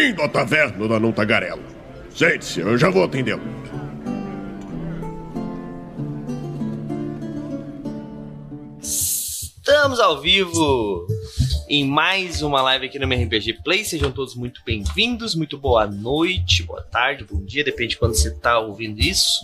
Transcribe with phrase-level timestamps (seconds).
[0.00, 1.62] Bem-vindo à taverna da Não Tagarela.
[2.16, 3.42] Sente-se, eu já vou atendê-lo.
[8.80, 11.06] Estamos ao vivo
[11.68, 13.84] em mais uma live aqui no MRPG Play.
[13.84, 18.28] Sejam todos muito bem-vindos, muito boa noite, boa tarde, bom dia, depende de quando você
[18.28, 19.38] está ouvindo isso.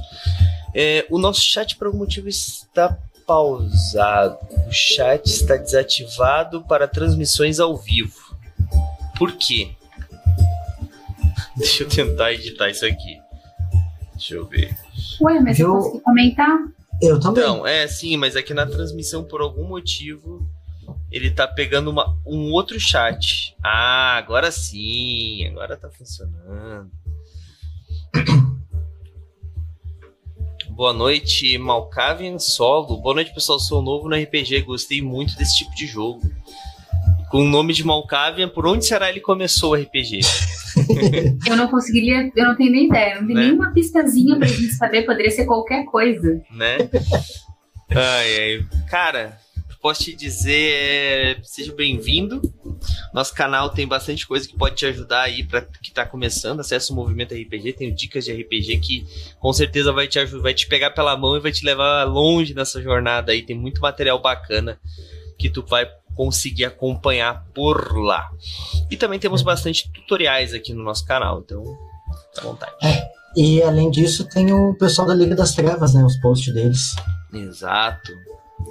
[0.75, 4.39] É, o nosso chat, por algum motivo, está pausado.
[4.67, 8.35] O chat está desativado para transmissões ao vivo.
[9.19, 9.76] Por quê?
[11.59, 13.19] Deixa eu tentar editar isso aqui.
[14.13, 14.77] Deixa eu ver.
[15.21, 16.59] Ué, mas eu, eu consegui comentar?
[17.01, 17.43] Eu também.
[17.43, 20.49] Então, é sim, mas aqui na transmissão, por algum motivo,
[21.11, 23.55] ele tá pegando uma, um outro chat.
[23.63, 26.91] Ah, agora sim, agora tá funcionando.
[30.71, 32.99] Boa noite, Malkavian Solo.
[32.99, 33.59] Boa noite, pessoal.
[33.59, 36.21] Sou novo no RPG, gostei muito desse tipo de jogo.
[37.31, 40.21] Com o nome de Malkavian, por onde será ele começou o RPG?
[41.49, 43.43] eu não conseguiria, eu não tenho nem ideia, não tem né?
[43.43, 46.43] nenhuma pistazinha pra gente saber, poderia ser qualquer coisa.
[46.51, 46.79] Né?
[47.91, 48.67] Ai, ai.
[48.89, 49.39] Cara,
[49.87, 52.43] posso te dizer, é, seja bem-vindo.
[53.15, 56.59] Nosso canal tem bastante coisa que pode te ajudar aí para que tá começando.
[56.59, 59.07] Acesse o Movimento RPG, tenho dicas de RPG que
[59.39, 62.53] com certeza vai te ajudar, vai te pegar pela mão e vai te levar longe
[62.53, 63.43] nessa jornada aí.
[63.43, 64.77] Tem muito material bacana
[65.39, 68.29] que tu vai conseguir acompanhar por lá.
[68.91, 71.63] E também temos bastante tutoriais aqui no nosso canal, então
[72.37, 72.73] à vontade.
[72.83, 76.03] É, e além disso, tem o pessoal da Liga das Trevas, né?
[76.03, 76.97] Os posts deles.
[77.33, 78.13] Exato,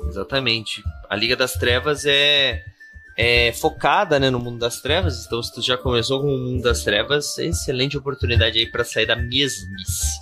[0.08, 0.84] exatamente.
[1.10, 2.64] A Liga das Trevas é,
[3.16, 6.64] é focada né, no mundo das trevas, então se tu já começou com o mundo
[6.64, 10.20] das trevas, é excelente oportunidade aí para sair da mesmice.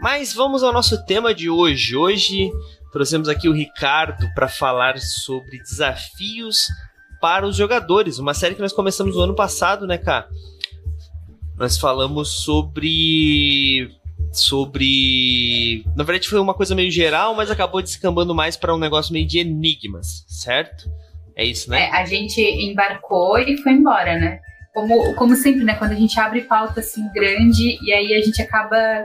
[0.00, 1.96] Mas vamos ao nosso tema de hoje.
[1.96, 2.50] Hoje
[2.92, 6.68] trouxemos aqui o Ricardo para falar sobre desafios
[7.20, 8.18] para os jogadores.
[8.18, 10.28] Uma série que nós começamos no ano passado, né, cara?
[11.56, 13.90] Nós falamos sobre
[14.32, 15.84] sobre.
[15.96, 19.26] Na verdade, foi uma coisa meio geral, mas acabou descambando mais para um negócio meio
[19.26, 20.90] de enigmas, certo?
[21.36, 21.84] É isso, né?
[21.84, 24.40] É, a gente embarcou e foi embora, né?
[24.74, 25.74] Como, como sempre, né?
[25.74, 29.04] Quando a gente abre pauta assim grande e aí a gente acaba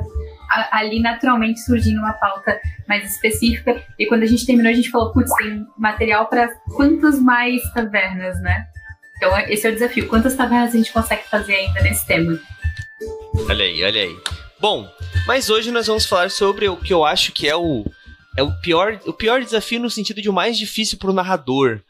[0.72, 3.82] ali naturalmente surgindo uma pauta mais específica.
[3.98, 8.40] E quando a gente terminou, a gente falou, putz, tem material para quantas mais tavernas,
[8.42, 8.66] né?
[9.18, 10.08] Então esse é o desafio.
[10.08, 12.40] Quantas tavernas a gente consegue fazer ainda nesse tema?
[13.50, 14.18] Olha aí, olha aí.
[14.60, 14.90] Bom,
[15.28, 17.86] mas hoje nós vamos falar sobre o que eu acho que é o
[18.38, 21.82] é o pior, o pior desafio no sentido de o mais difícil para o narrador,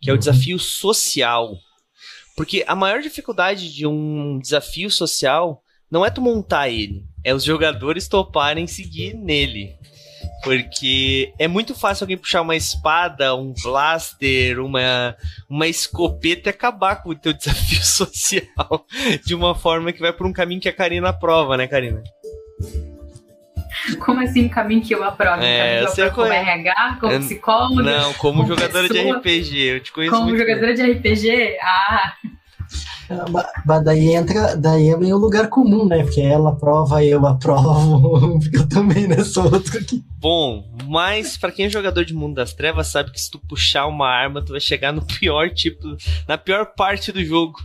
[0.00, 1.56] que é o desafio social.
[2.36, 7.44] Porque a maior dificuldade de um desafio social não é tu montar ele, é os
[7.44, 9.76] jogadores toparem seguir nele.
[10.42, 15.16] Porque é muito fácil alguém puxar uma espada, um blaster, uma,
[15.48, 18.84] uma escopeta e acabar com o teu desafio social
[19.24, 22.02] de uma forma que vai por um caminho que a Karina aprova, né, Karina?
[24.00, 25.42] Como assim, caminho que eu aprovo?
[25.42, 26.38] É, eu como é.
[26.38, 27.82] RH, como psicólogo?
[27.82, 29.58] Não, como, como jogadora pessoa, de RPG.
[29.58, 30.74] Eu te conheço Como jogadora bem.
[30.74, 31.58] de RPG?
[31.62, 32.14] Ah...
[33.64, 36.02] Mas daí entra, daí é meio lugar comum, né?
[36.02, 38.38] Porque ela aprova, eu aprovo.
[38.52, 40.04] eu também nessa outra aqui.
[40.18, 43.86] Bom, mas para quem é jogador de Mundo das Trevas sabe que se tu puxar
[43.86, 45.96] uma arma, tu vai chegar no pior tipo,
[46.28, 47.58] na pior parte do jogo,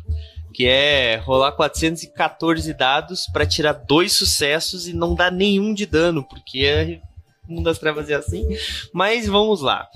[0.53, 6.23] que é rolar 414 dados para tirar dois sucessos e não dar nenhum de dano,
[6.23, 6.99] porque é
[7.47, 8.45] Mundo das Trevas é assim.
[8.93, 9.87] Mas vamos lá.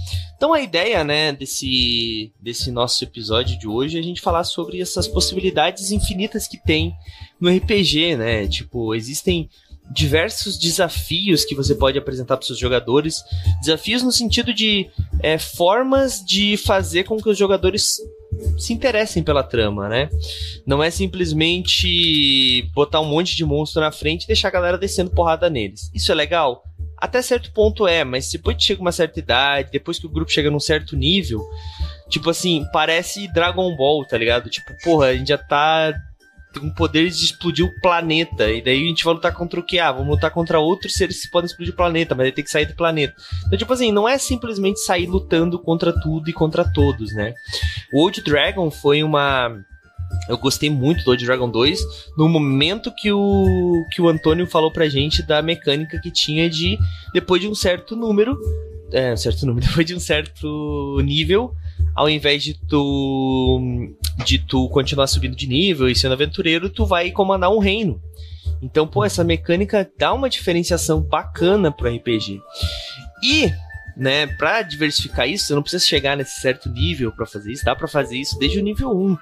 [0.42, 4.82] Então a ideia, né, desse, desse nosso episódio de hoje é a gente falar sobre
[4.82, 6.96] essas possibilidades infinitas que tem
[7.40, 8.48] no RPG, né?
[8.48, 9.48] Tipo, existem
[9.92, 13.24] diversos desafios que você pode apresentar para seus jogadores.
[13.60, 14.90] Desafios no sentido de
[15.22, 18.00] é, formas de fazer com que os jogadores
[18.58, 20.10] se interessem pela trama, né?
[20.66, 25.12] Não é simplesmente botar um monte de monstro na frente e deixar a galera descendo
[25.12, 25.92] porrada neles.
[25.94, 26.64] Isso é legal?
[27.02, 30.32] Até certo ponto é, mas depois que chega uma certa idade, depois que o grupo
[30.32, 31.42] chega num certo nível,
[32.08, 34.52] tipo assim, parece Dragon Ball, tá ligado?
[34.52, 35.92] Tipo, porra, a gente já tá
[36.60, 38.52] com poder de explodir o planeta.
[38.52, 39.80] E daí a gente vai lutar contra o que?
[39.80, 42.52] Ah, vamos lutar contra outros seres que podem explodir o planeta, mas aí tem que
[42.52, 43.16] sair do planeta.
[43.48, 47.34] Então, tipo assim, não é simplesmente sair lutando contra tudo e contra todos, né?
[47.94, 49.64] O Old Dragon foi uma
[50.28, 54.88] eu gostei muito do Dragon 2 no momento que o, que o Antônio falou pra
[54.88, 56.78] gente da mecânica que tinha de,
[57.14, 58.40] depois de um certo número,
[58.92, 61.54] é, um certo número, depois de um certo nível,
[61.96, 63.60] ao invés de tu,
[64.26, 68.02] de tu continuar subindo de nível e sendo aventureiro, tu vai comandar um reino.
[68.62, 72.40] Então, pô, essa mecânica dá uma diferenciação bacana pro RPG.
[73.24, 73.52] E,
[73.98, 77.76] né, pra diversificar isso, você não precisa chegar nesse certo nível para fazer isso, dá
[77.76, 79.18] para fazer isso desde o nível 1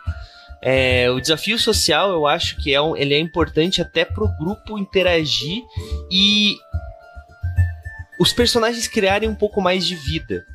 [0.62, 4.78] É, o desafio social, eu acho que é um, ele é importante até pro grupo
[4.78, 5.64] interagir
[6.12, 6.58] e
[8.20, 10.46] os personagens criarem um pouco mais de vida.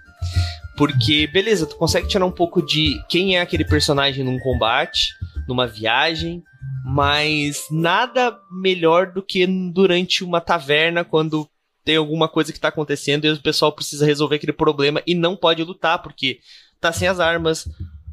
[0.76, 5.14] Porque, beleza, tu consegue tirar um pouco de quem é aquele personagem num combate,
[5.48, 6.42] numa viagem,
[6.84, 11.48] mas nada melhor do que durante uma taverna, quando
[11.84, 15.36] tem alguma coisa que tá acontecendo e o pessoal precisa resolver aquele problema e não
[15.36, 16.40] pode lutar, porque
[16.80, 17.68] tá sem as armas,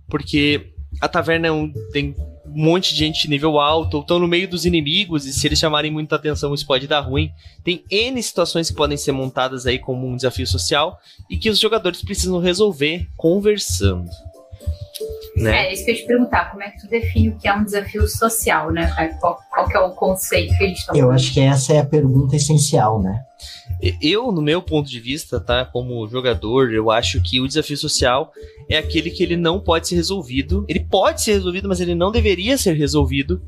[0.10, 2.16] porque a taverna é um, tem
[2.46, 5.48] um monte de gente de nível alto, ou estão no meio dos inimigos, e se
[5.48, 7.32] eles chamarem muita atenção, isso pode dar ruim.
[7.64, 11.00] Tem N situações que podem ser montadas aí como um desafio social
[11.30, 14.10] e que os jogadores precisam resolver conversando.
[15.36, 15.68] Né?
[15.68, 17.54] É, isso que eu ia te perguntar, como é que tu define o que é
[17.54, 18.92] um desafio social, né?
[19.20, 21.80] Qual, qual que é o conceito que a gente tá Eu acho que essa é
[21.80, 23.24] a pergunta essencial, né?
[24.02, 28.32] Eu, no meu ponto de vista, tá, como jogador, eu acho que o desafio social
[28.70, 30.66] é aquele que ele não pode ser resolvido.
[30.68, 33.42] Ele pode ser resolvido, mas ele não deveria ser resolvido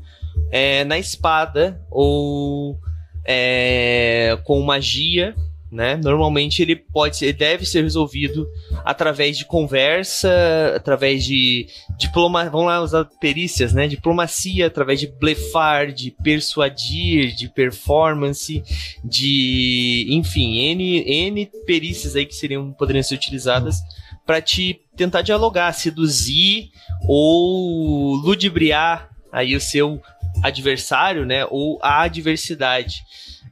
[0.50, 2.78] é, na espada ou
[3.24, 5.34] é, com magia
[5.74, 5.96] né?
[5.96, 8.46] Normalmente ele pode ele deve ser resolvido
[8.84, 10.30] através de conversa,
[10.76, 11.66] através de
[11.98, 13.88] diploma, vamos lá usar perícias, né?
[13.88, 18.62] Diplomacia, através de blefar, de persuadir, de performance,
[19.04, 23.76] de, enfim, N, N perícias aí que seriam poderiam ser utilizadas
[24.24, 26.70] para te tentar dialogar, seduzir
[27.08, 30.00] ou ludibriar aí o seu
[30.40, 31.44] adversário, né?
[31.50, 33.02] Ou a adversidade.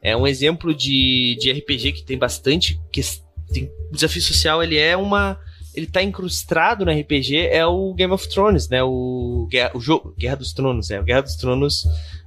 [0.02, 2.80] É um exemplo de, de RPG que tem bastante.
[2.90, 3.00] Que
[3.52, 5.38] tem, o desafio social ele é uma.
[5.74, 8.82] Ele tá incrustado no RPG, é o Game of Thrones, né?
[8.82, 10.14] O, o jogo.
[10.18, 11.00] Guerra dos Tronos, é.
[11.00, 11.86] O Guerra dos Tronos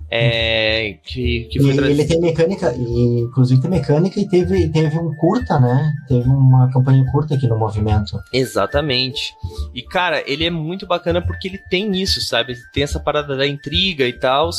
[0.09, 5.15] é, que, que e ele tem mecânica, e, inclusive tem mecânica e teve, teve um
[5.15, 5.93] curta, né?
[6.07, 8.17] Teve uma campanha curta aqui no movimento.
[8.31, 9.33] Exatamente.
[9.73, 12.53] E cara, ele é muito bacana porque ele tem isso, sabe?
[12.53, 14.51] Ele tem essa parada da intriga e tal,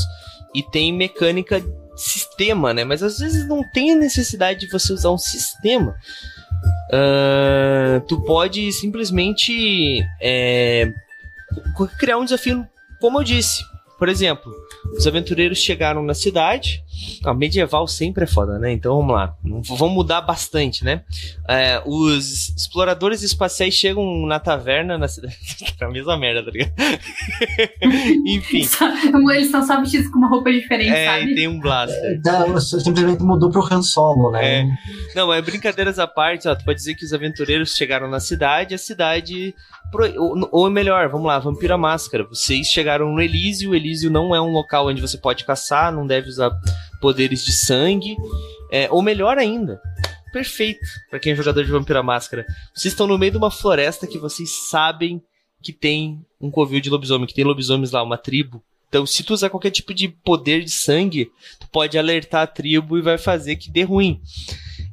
[0.55, 1.62] e tem mecânica
[1.97, 2.85] sistema, né?
[2.85, 5.97] Mas às vezes não tem a necessidade de você usar um sistema.
[6.91, 10.93] Uh, tu pode simplesmente é,
[11.99, 12.67] criar um desafio,
[13.01, 13.65] como eu disse.
[13.99, 14.53] Por exemplo,
[14.97, 16.83] os aventureiros chegaram na cidade.
[17.25, 18.73] A medieval sempre é foda, né?
[18.73, 19.37] Então vamos lá.
[19.43, 21.03] Vamos mudar bastante, né?
[21.49, 25.37] É, os exploradores espaciais chegam na taverna na cidade.
[25.81, 26.73] é a mesma merda, tá ligado?
[28.27, 28.67] Enfim.
[29.35, 31.33] Eles são só vestidos com uma roupa diferente, é, sabe?
[31.33, 32.21] E tem um blaster.
[32.25, 34.61] Não, simplesmente mudou pro Han Solo, né?
[34.61, 34.67] É.
[35.15, 38.75] Não, é brincadeiras à parte, ó, tu pode dizer que os aventureiros chegaram na cidade,
[38.75, 39.55] a cidade
[40.03, 42.25] ou, ou melhor, vamos lá, Vampira Máscara.
[42.25, 43.71] Vocês chegaram no Elísio.
[43.71, 46.51] O Elísio não é um local onde você pode caçar, não deve usar
[47.01, 48.17] poderes de sangue.
[48.71, 49.81] É, ou melhor ainda,
[50.33, 52.45] perfeito para quem é jogador de Vampira Máscara.
[52.75, 55.23] Vocês estão no meio de uma floresta que vocês sabem
[55.63, 58.63] que tem um covil de lobisomem, que tem lobisomens lá, uma tribo.
[58.89, 62.97] Então, se tu usar qualquer tipo de poder de sangue, tu pode alertar a tribo
[62.97, 64.21] e vai fazer que dê ruim.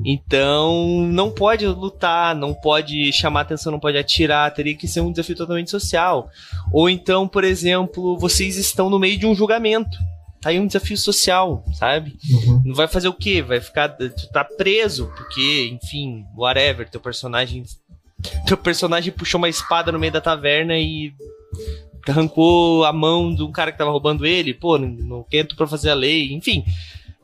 [0.05, 5.11] Então, não pode lutar, não pode chamar atenção, não pode atirar, teria que ser um
[5.11, 6.29] desafio totalmente social.
[6.71, 9.97] Ou então, por exemplo, vocês estão no meio de um julgamento.
[10.41, 12.17] Tá aí um desafio social, sabe?
[12.29, 12.61] Uhum.
[12.65, 13.41] Não vai fazer o quê?
[13.41, 13.87] Vai ficar.
[13.87, 17.63] Tu tá preso, porque, enfim, whatever, teu personagem.
[18.45, 21.13] Teu personagem puxou uma espada no meio da taverna e
[22.11, 25.67] arrancou a mão de um cara que tava roubando ele, pô, não, não quento pra
[25.67, 26.65] fazer a lei, enfim.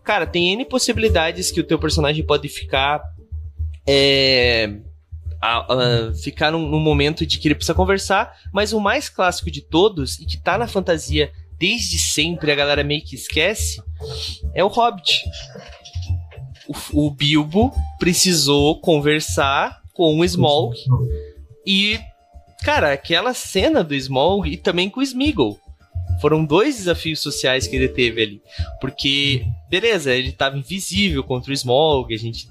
[0.10, 3.00] Cara, tem N possibilidades que o teu personagem pode ficar.
[3.88, 4.78] É,
[5.40, 9.52] a, a, ficar num, num, momento de que ele precisa conversar, mas o mais clássico
[9.52, 13.84] de todos, e que tá na fantasia desde sempre, a galera meio que esquece,
[14.56, 15.26] é o Hobbit.
[16.68, 20.76] O, o Bilbo precisou conversar com o Smaug
[21.64, 22.00] e,
[22.64, 25.60] cara, aquela cena do Smaug e também com o Smeagol.
[26.22, 28.42] Foram dois desafios sociais que ele teve ali.
[28.82, 32.48] Porque, beleza, ele estava invisível contra o Smog, a gente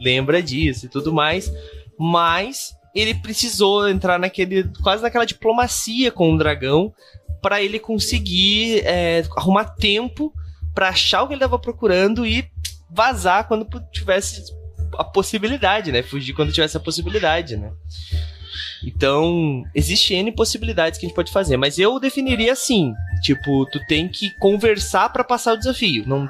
[0.00, 1.50] lembra disso e tudo mais,
[1.98, 6.92] mas ele precisou entrar naquele quase naquela diplomacia com o dragão
[7.40, 10.32] para ele conseguir é, arrumar tempo
[10.74, 12.48] para achar o que ele estava procurando e
[12.90, 14.42] vazar quando tivesse
[14.98, 16.02] a possibilidade, né?
[16.02, 17.72] Fugir quando tivesse a possibilidade, né?
[18.84, 23.78] Então, existe N possibilidades que a gente pode fazer, mas eu definiria assim, tipo, tu
[23.86, 26.04] tem que conversar para passar o desafio.
[26.06, 26.28] Não,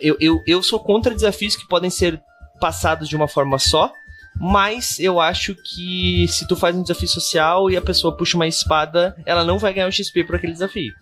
[0.00, 2.20] eu, eu, eu sou contra desafios que podem ser
[2.60, 3.92] passados de uma forma só,
[4.38, 8.46] mas eu acho que se tu faz um desafio social e a pessoa puxa uma
[8.46, 10.92] espada, ela não vai ganhar o XP por aquele desafio,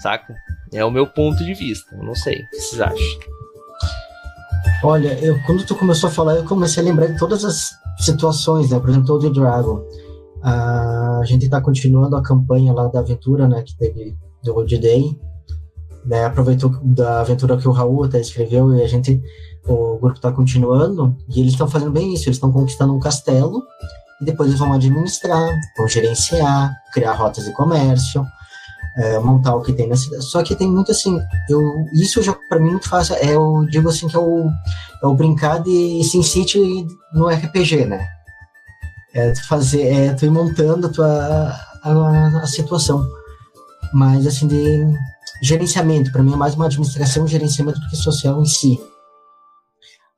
[0.00, 0.34] saca?
[0.72, 3.36] É o meu ponto de vista, eu não sei o que vocês acham.
[4.82, 8.70] Olha, eu, quando tu começou a falar, eu comecei a lembrar de todas as situações,
[8.70, 8.78] né?
[8.78, 9.82] Por exemplo, o The Dragon.
[10.48, 13.62] A gente está continuando a campanha lá da aventura, né?
[13.62, 15.18] Que teve do D-Day,
[16.04, 19.20] né, aproveitou da aventura que o Raul até escreveu e a gente,
[19.66, 23.60] o grupo está continuando, e eles estão fazendo bem isso, eles estão conquistando um castelo,
[24.22, 28.24] e depois eles vão administrar, vão gerenciar, criar rotas de comércio,
[28.98, 30.24] é, montar o que tem na cidade.
[30.24, 31.18] Só que tem muito assim,
[31.50, 31.60] eu,
[31.92, 34.48] isso já para mim muito fácil, é eu digo assim que é o,
[35.02, 38.15] é o brincar de SimCity no RPG, né?
[39.16, 43.02] É tu fazer, é tu ir montando a tua a, a situação.
[43.92, 44.84] Mas assim de
[45.42, 48.78] gerenciamento, para mim é mais uma administração gerenciamento do que social em si.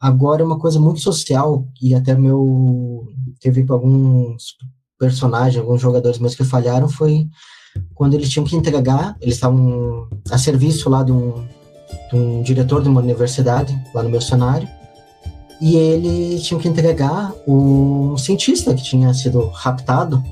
[0.00, 3.06] Agora, uma coisa muito social, e até meu.
[3.40, 4.56] Teve alguns
[4.98, 7.28] personagens, alguns jogadores meus que falharam, foi
[7.94, 11.46] quando eles tinham que entregar, eles estavam a serviço lá de um,
[12.10, 14.68] de um diretor de uma universidade, lá no meu cenário,
[15.60, 20.22] e eles tinham que entregar o cientista que tinha sido raptado.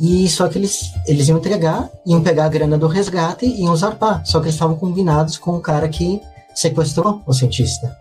[0.00, 3.76] E só que eles, eles iam entregar, iam pegar a grana do resgate e iam
[3.76, 4.24] zarpar.
[4.24, 6.20] Só que eles estavam combinados com o cara que
[6.54, 7.96] sequestrou o cientista.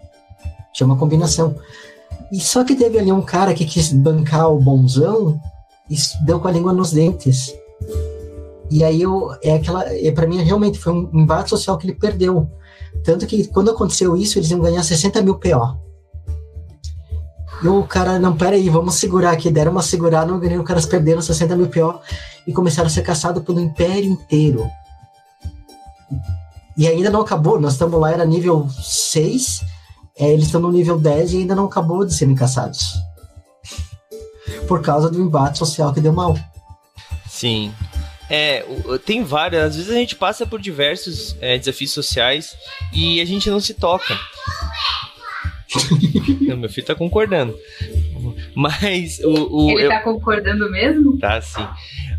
[0.73, 1.55] Tinha uma combinação.
[2.31, 5.39] E só que teve ali um cara que quis bancar o bonzão
[5.89, 7.53] e deu com a língua nos dentes.
[8.69, 11.95] E aí eu, é aquela, é, para mim realmente foi um embate social que ele
[11.95, 12.47] perdeu.
[13.03, 15.77] Tanto que quando aconteceu isso, eles iam ganhar 60 mil PO.
[17.63, 19.49] E o cara, não, pera aí, vamos segurar aqui.
[19.49, 21.99] Deram uma segurada, não ganhei, os caras perderam 60 mil PO
[22.45, 24.69] e começaram a ser caçados pelo Império inteiro.
[26.77, 29.65] E ainda não acabou, nós estamos lá, era nível 6
[30.19, 32.95] é, eles estão no nível 10 e ainda não acabou de serem caçados.
[34.67, 36.35] Por causa do embate social que deu mal.
[37.29, 37.71] Sim.
[38.29, 38.65] É,
[39.05, 39.63] tem várias.
[39.63, 42.57] Às vezes a gente passa por diversos é, desafios sociais
[42.93, 44.17] e a gente não se toca.
[46.41, 47.57] não, meu filho tá concordando.
[48.53, 49.55] Mas o.
[49.55, 49.89] o Ele eu...
[49.89, 51.17] tá concordando mesmo?
[51.17, 51.65] Tá, sim.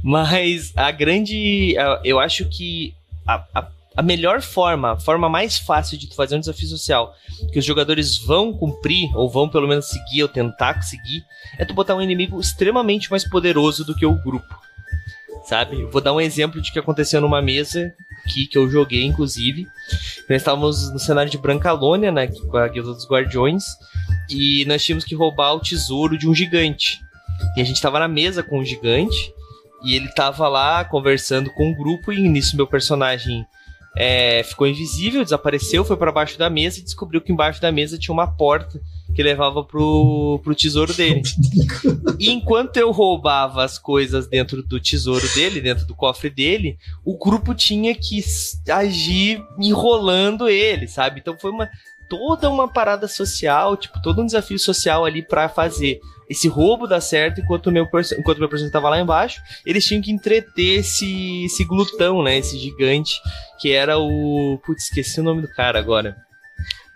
[0.03, 1.75] Mas a grande.
[2.05, 2.95] Eu acho que
[3.27, 7.17] a, a a melhor forma, a forma mais fácil de tu fazer um desafio social
[7.53, 11.25] que os jogadores vão cumprir, ou vão pelo menos seguir, ou tentar conseguir,
[11.59, 14.47] é tu botar um inimigo extremamente mais poderoso do que o grupo.
[15.49, 15.83] Sabe?
[15.87, 19.67] vou dar um exemplo de que aconteceu numa mesa aqui, que eu joguei, inclusive.
[20.28, 23.64] Nós estávamos no cenário de Brancalônia, né, com a Guilda dos Guardiões,
[24.28, 27.00] e nós tínhamos que roubar o tesouro de um gigante.
[27.57, 29.33] E a gente estava na mesa com o gigante,
[29.83, 33.47] e ele estava lá conversando com o grupo, e nisso meu personagem
[33.97, 37.99] é, ficou invisível, desapareceu, foi para baixo da mesa e descobriu que embaixo da mesa
[37.99, 38.80] tinha uma porta
[39.14, 41.23] que levava pro, pro tesouro dele.
[42.18, 47.16] E enquanto eu roubava as coisas dentro do tesouro dele, dentro do cofre dele, o
[47.16, 48.23] grupo tinha que
[48.71, 51.21] agir enrolando ele, sabe?
[51.21, 51.68] Então foi uma
[52.09, 57.01] toda uma parada social, tipo, todo um desafio social ali para fazer esse roubo dar
[57.01, 61.65] certo enquanto meu, enquanto meu personagem tava lá embaixo, eles tinham que entreter esse, esse
[61.65, 62.39] glutão, né?
[62.39, 63.21] Esse gigante,
[63.61, 64.59] que era o.
[64.65, 66.17] Putz, esqueci o nome do cara agora.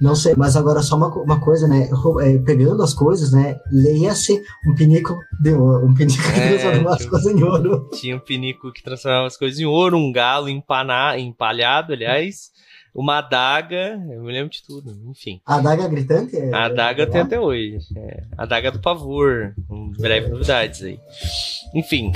[0.01, 1.89] Não sei, mas agora só uma, uma coisa, né?
[2.23, 3.57] É, pegando as coisas, né?
[3.71, 5.87] Leia-se um pinico de ouro.
[5.87, 7.89] Um pinico que é, transformava as coisas em ouro.
[7.95, 12.51] Tinha um pinico que transformava as coisas em ouro, um galo empanar, empalhado, aliás
[12.95, 15.41] uma adaga, eu me lembro de tudo, enfim.
[15.47, 16.37] A adaga gritante?
[16.37, 17.79] É, a adaga é tem até hoje.
[17.97, 20.99] É, a adaga do pavor, com breves novidades aí.
[21.75, 22.13] Enfim.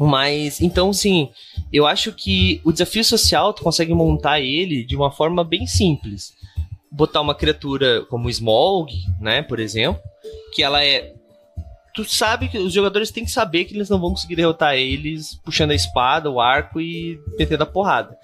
[0.00, 1.28] Mas, então, sim,
[1.70, 6.32] eu acho que o desafio social, tu consegue montar ele de uma forma bem simples.
[6.90, 10.00] Botar uma criatura como o Smog, né, por exemplo,
[10.54, 11.14] que ela é
[11.94, 15.34] tu sabe que os jogadores têm que saber que eles não vão conseguir derrotar eles
[15.44, 18.16] puxando a espada, o arco e metendo a porrada.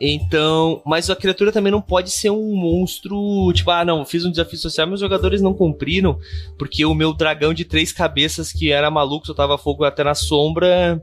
[0.00, 4.30] Então, mas a criatura também não pode ser um monstro, tipo, ah, não, fiz um
[4.30, 6.18] desafio social, meus jogadores não cumpriram,
[6.58, 11.02] porque o meu dragão de três cabeças, que era maluco, soltava fogo até na sombra,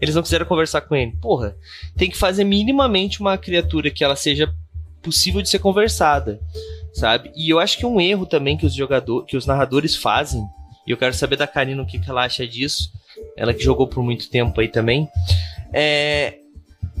[0.00, 1.16] eles não quiseram conversar com ele.
[1.20, 1.56] Porra,
[1.96, 4.52] tem que fazer minimamente uma criatura que ela seja
[5.02, 6.40] possível de ser conversada,
[6.92, 7.32] sabe?
[7.34, 10.42] E eu acho que um erro também que os jogadores, que os narradores fazem,
[10.86, 12.90] e eu quero saber da Karina o que, que ela acha disso,
[13.36, 15.08] ela que jogou por muito tempo aí também,
[15.72, 16.38] é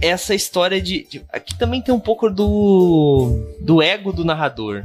[0.00, 4.84] essa história de, de, Aqui também tem um pouco do, do ego do narrador.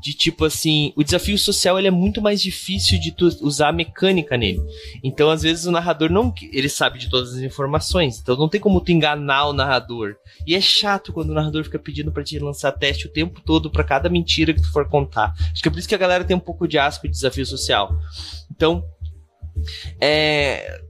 [0.00, 4.36] De tipo assim, o desafio social ele é muito mais difícil de usar a mecânica
[4.36, 4.60] nele.
[5.02, 6.32] Então, às vezes, o narrador não.
[6.52, 8.20] Ele sabe de todas as informações.
[8.20, 10.14] Então não tem como tu enganar o narrador.
[10.46, 13.72] E é chato quando o narrador fica pedindo para te lançar teste o tempo todo
[13.72, 15.34] para cada mentira que tu for contar.
[15.52, 17.44] Acho que é por isso que a galera tem um pouco de asco de desafio
[17.44, 17.92] social.
[18.52, 18.84] Então,
[20.00, 20.80] é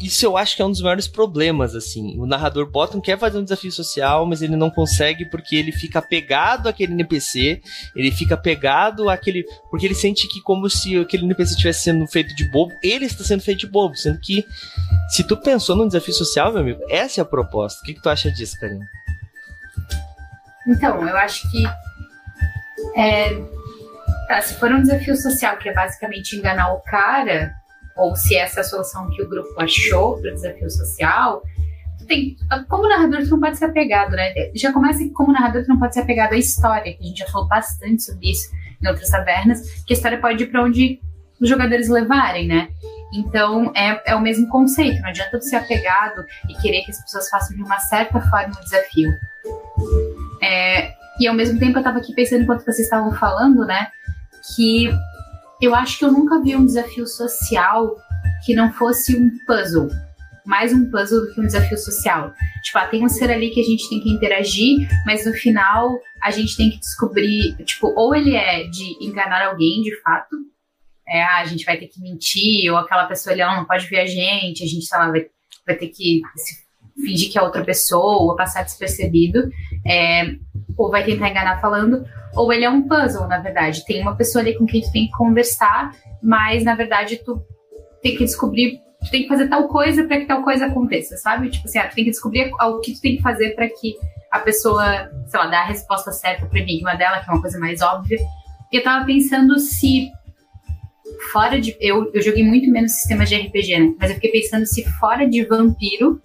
[0.00, 2.18] isso eu acho que é um dos maiores problemas, assim.
[2.18, 6.02] O narrador Bottom quer fazer um desafio social, mas ele não consegue porque ele fica
[6.02, 7.60] pegado àquele NPC,
[7.94, 9.44] ele fica pegado àquele.
[9.70, 13.24] Porque ele sente que, como se aquele NPC estivesse sendo feito de bobo, ele está
[13.24, 14.44] sendo feito de bobo, sendo que,
[15.08, 17.80] se tu pensou num desafio social, meu amigo, essa é a proposta.
[17.80, 18.84] O que, que tu acha disso, Karina?
[20.68, 21.64] Então, eu acho que.
[22.96, 23.34] É,
[24.28, 27.54] tá, se for um desafio social que é basicamente enganar o cara
[27.96, 31.42] ou se essa é a solução que o grupo achou para o desafio social,
[32.06, 32.36] tem,
[32.68, 34.32] como narrador, tu não pode ser apegado, né?
[34.54, 37.18] Já começa que, como narrador, tu não pode ser apegado à história, que a gente
[37.18, 38.50] já falou bastante sobre isso
[38.80, 41.00] em outras tavernas, que a história pode ir para onde
[41.40, 42.68] os jogadores levarem, né?
[43.12, 47.02] Então, é, é o mesmo conceito, não adianta tu ser apegado e querer que as
[47.02, 49.10] pessoas façam de uma certa forma o desafio.
[50.42, 53.88] É, e ao mesmo tempo, eu estava aqui pensando enquanto vocês estavam falando, né?
[54.54, 54.90] Que
[55.60, 57.96] eu acho que eu nunca vi um desafio social
[58.44, 59.88] que não fosse um puzzle.
[60.44, 62.32] Mais um puzzle do que um desafio social.
[62.62, 65.98] Tipo, ah, tem um ser ali que a gente tem que interagir, mas no final
[66.22, 70.36] a gente tem que descobrir, tipo, ou ele é de enganar alguém de fato,
[71.08, 74.00] é, ah, a gente vai ter que mentir, ou aquela pessoa ali não pode ver
[74.00, 75.26] a gente, a gente, sei lá, vai,
[75.66, 76.20] vai ter que
[76.94, 79.48] fingir que é outra pessoa, ou passar despercebido,
[79.84, 80.36] é,
[80.76, 82.04] ou vai tentar enganar falando,
[82.34, 83.84] ou ele é um puzzle, na verdade.
[83.84, 85.92] Tem uma pessoa ali com quem tu tem que conversar,
[86.22, 87.42] mas na verdade tu
[88.02, 91.50] tem que descobrir, tu tem que fazer tal coisa para que tal coisa aconteça, sabe?
[91.50, 93.94] Tipo assim, ah, tu tem que descobrir o que tu tem que fazer para que
[94.30, 97.58] a pessoa, sei lá, dê a resposta certa pro enigma dela, que é uma coisa
[97.58, 98.18] mais óbvia.
[98.72, 100.10] E eu tava pensando se
[101.32, 101.76] fora de.
[101.80, 103.94] Eu, eu joguei muito menos sistemas de RPG, né?
[103.98, 106.20] Mas eu fiquei pensando se fora de vampiro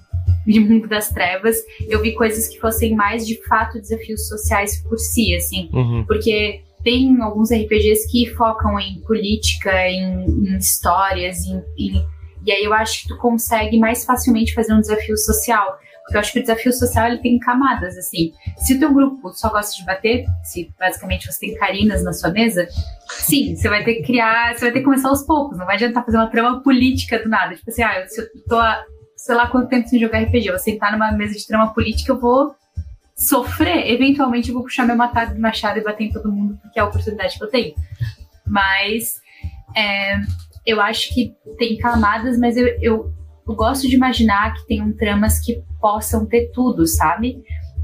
[0.46, 1.58] de Mundo das Trevas,
[1.88, 5.70] eu vi coisas que fossem mais de fato desafios sociais por si, assim.
[5.74, 6.04] Uhum.
[6.06, 12.06] Porque tem alguns RPGs que focam em política, em, em histórias, em, em,
[12.46, 15.78] e aí eu acho que tu consegue mais facilmente fazer um desafio social.
[16.04, 18.34] Porque eu acho que o desafio social ele tem camadas, assim.
[18.58, 22.32] Se o teu grupo só gosta de bater, se basicamente você tem carinas na sua
[22.32, 22.68] mesa,
[23.08, 25.58] sim, você vai ter que criar, você vai ter que começar aos poucos.
[25.58, 27.56] Não vai adiantar fazer uma trama política do nada.
[27.56, 28.58] Tipo assim, ah, se eu tô
[29.22, 30.48] sei lá quanto tempo sem jogar RPG.
[30.48, 32.56] Eu vou sentar numa mesa de trama política, eu vou
[33.16, 33.92] sofrer.
[33.92, 36.82] Eventualmente eu vou puxar meu matado de machado e bater em todo mundo, porque é
[36.82, 37.76] a oportunidade que eu tenho.
[38.48, 39.22] Mas
[39.78, 40.20] é,
[40.66, 43.14] eu acho que tem camadas, mas eu, eu,
[43.48, 47.44] eu gosto de imaginar que tenham tramas que possam ter tudo, sabe?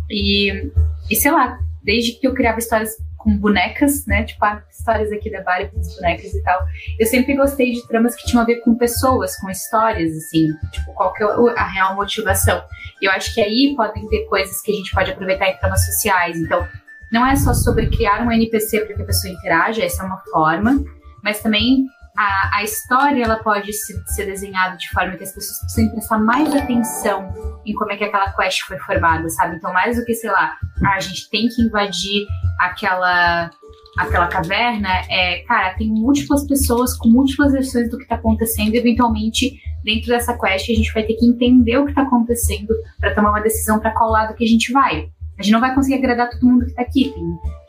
[0.09, 0.71] E,
[1.07, 2.97] e sei lá, desde que eu criava histórias
[3.27, 4.23] com bonecas, né?
[4.23, 6.65] Tipo, ah, histórias aqui da Bari com as bonecas e tal.
[6.97, 10.93] Eu sempre gostei de tramas que tinham a ver com pessoas, com histórias, assim, tipo,
[10.93, 12.63] qual que é a real motivação.
[13.01, 16.37] Eu acho que aí podem ter coisas que a gente pode aproveitar em tramas sociais.
[16.37, 16.65] Então,
[17.11, 20.23] não é só sobre criar um NPC para que a pessoa interaja, essa é uma
[20.31, 20.81] forma,
[21.21, 21.85] mas também
[22.17, 26.17] a, a história ela pode se, ser desenhada de forma que as pessoas precisem prestar
[26.17, 27.31] mais atenção
[27.63, 29.57] em como é que aquela quest foi formada, sabe?
[29.57, 32.25] Então, mais do que, sei lá, a gente tem que invadir
[32.59, 33.51] aquela
[33.97, 38.77] aquela caverna, é, cara, tem múltiplas pessoas com múltiplas versões do que está acontecendo e
[38.77, 42.67] eventualmente dentro dessa quest a gente vai ter que entender o que está acontecendo
[42.99, 45.09] para tomar uma decisão para qual lado que a gente vai.
[45.37, 47.13] A gente não vai conseguir agradar todo mundo que tá aqui.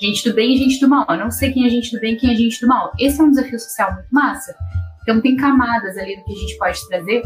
[0.01, 1.07] Tem gente do bem e gente do mal.
[1.09, 2.93] Eu não sei quem é gente do bem e quem é gente do mal.
[2.99, 4.55] Esse é um desafio social muito massa.
[5.03, 7.23] Então tem camadas ali do que a gente pode trazer.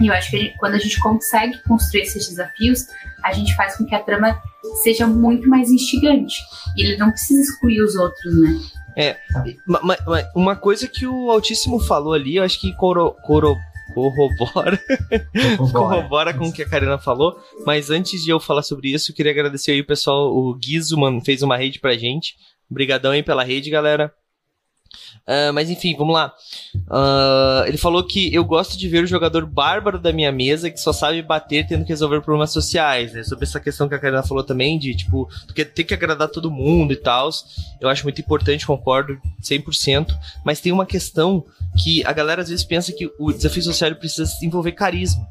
[0.00, 2.86] E eu acho que quando a gente consegue construir esses desafios,
[3.22, 4.36] a gente faz com que a trama
[4.82, 6.42] seja muito mais instigante.
[6.76, 8.60] E ele não precisa excluir os outros, né?
[8.96, 9.16] É,
[10.34, 13.56] uma coisa que o Altíssimo falou ali, eu acho que coro, coro,
[13.92, 14.80] corrobora,
[15.72, 17.36] corrobora com o que a Karina falou.
[17.66, 20.96] Mas antes de eu falar sobre isso, eu queria agradecer aí o pessoal, o Guizo,
[20.96, 22.34] mano, fez uma rede pra gente.
[22.70, 24.12] Obrigadão aí pela rede, galera.
[25.26, 26.34] Uh, mas enfim, vamos lá.
[26.74, 30.78] Uh, ele falou que eu gosto de ver o jogador bárbaro da minha mesa que
[30.78, 33.22] só sabe bater tendo que resolver problemas sociais, né?
[33.24, 36.92] Sobre essa questão que a Karina falou também, de tipo, ter que agradar todo mundo
[36.92, 37.30] e tal.
[37.80, 40.14] Eu acho muito importante, concordo 100%.
[40.44, 41.44] Mas tem uma questão
[41.82, 45.26] que a galera às vezes pensa que o desafio social precisa envolver carisma.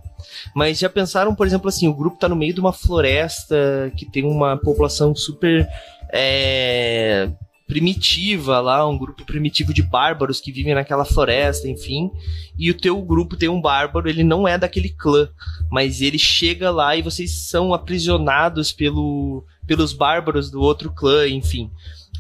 [0.56, 4.10] Mas já pensaram, por exemplo, assim, o grupo tá no meio de uma floresta que
[4.10, 5.67] tem uma população super.
[6.12, 7.29] É,
[7.67, 12.12] primitiva lá, um grupo primitivo de bárbaros que vivem naquela floresta, enfim.
[12.58, 15.30] E o teu grupo tem um bárbaro, ele não é daquele clã,
[15.71, 21.71] mas ele chega lá e vocês são aprisionados pelo, pelos bárbaros do outro clã, enfim.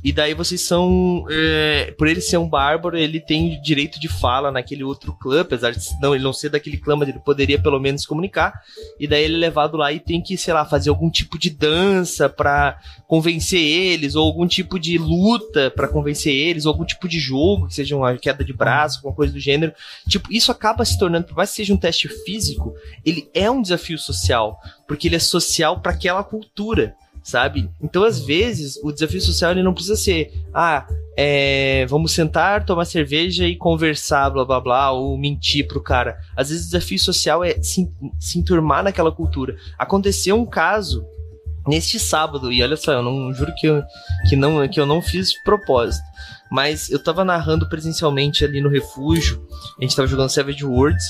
[0.03, 1.25] E daí vocês são.
[1.29, 5.71] É, por ele ser um bárbaro, ele tem direito de fala naquele outro clã, apesar
[5.71, 8.53] de não, ele não ser daquele clã, mas ele poderia pelo menos comunicar.
[8.99, 11.49] E daí ele é levado lá e tem que, sei lá, fazer algum tipo de
[11.49, 17.07] dança para convencer eles, ou algum tipo de luta para convencer eles, ou algum tipo
[17.07, 19.73] de jogo, que seja uma queda de braço, alguma coisa do gênero.
[20.07, 22.73] Tipo, isso acaba se tornando, por mais que seja um teste físico,
[23.05, 27.69] ele é um desafio social, porque ele é social para aquela cultura sabe?
[27.81, 32.85] Então, às vezes, o desafio social ele não precisa ser, ah, é, vamos sentar, tomar
[32.85, 36.17] cerveja e conversar, blá blá blá, ou mentir pro cara.
[36.35, 39.55] Às vezes, o desafio social é se, se enturmar naquela cultura.
[39.79, 41.05] Aconteceu um caso
[41.65, 43.81] neste sábado, e olha só, eu não juro que eu,
[44.27, 46.03] que não, que eu não fiz propósito.
[46.51, 49.47] Mas eu tava narrando presencialmente ali no refúgio,
[49.79, 51.05] a gente tava jogando Savage Worlds,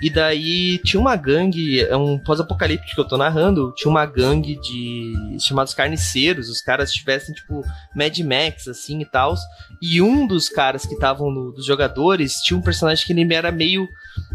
[0.00, 4.60] e daí tinha uma gangue, é um pós-apocalíptico que eu tô narrando, tinha uma gangue
[4.60, 7.62] de chamados carniceiros, os caras tivessem tipo
[7.94, 9.34] Mad Max assim e tal.
[9.80, 13.88] E um dos caras que estavam dos jogadores tinha um personagem que ele era meio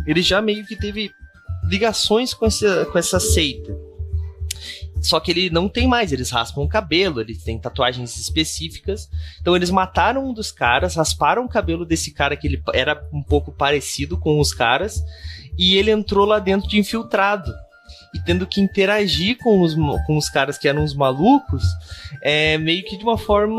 [0.07, 1.11] ele já meio que teve
[1.65, 3.77] ligações com essa com essa seita.
[5.01, 9.09] Só que ele não tem mais, eles raspam o cabelo, eles têm tatuagens específicas.
[9.39, 13.23] Então eles mataram um dos caras, rasparam o cabelo desse cara que ele era um
[13.23, 15.01] pouco parecido com os caras
[15.59, 17.53] e ele entrou lá dentro de infiltrado.
[18.15, 21.63] E tendo que interagir com os, com os caras que eram os malucos,
[22.23, 23.53] é, meio que de uma forma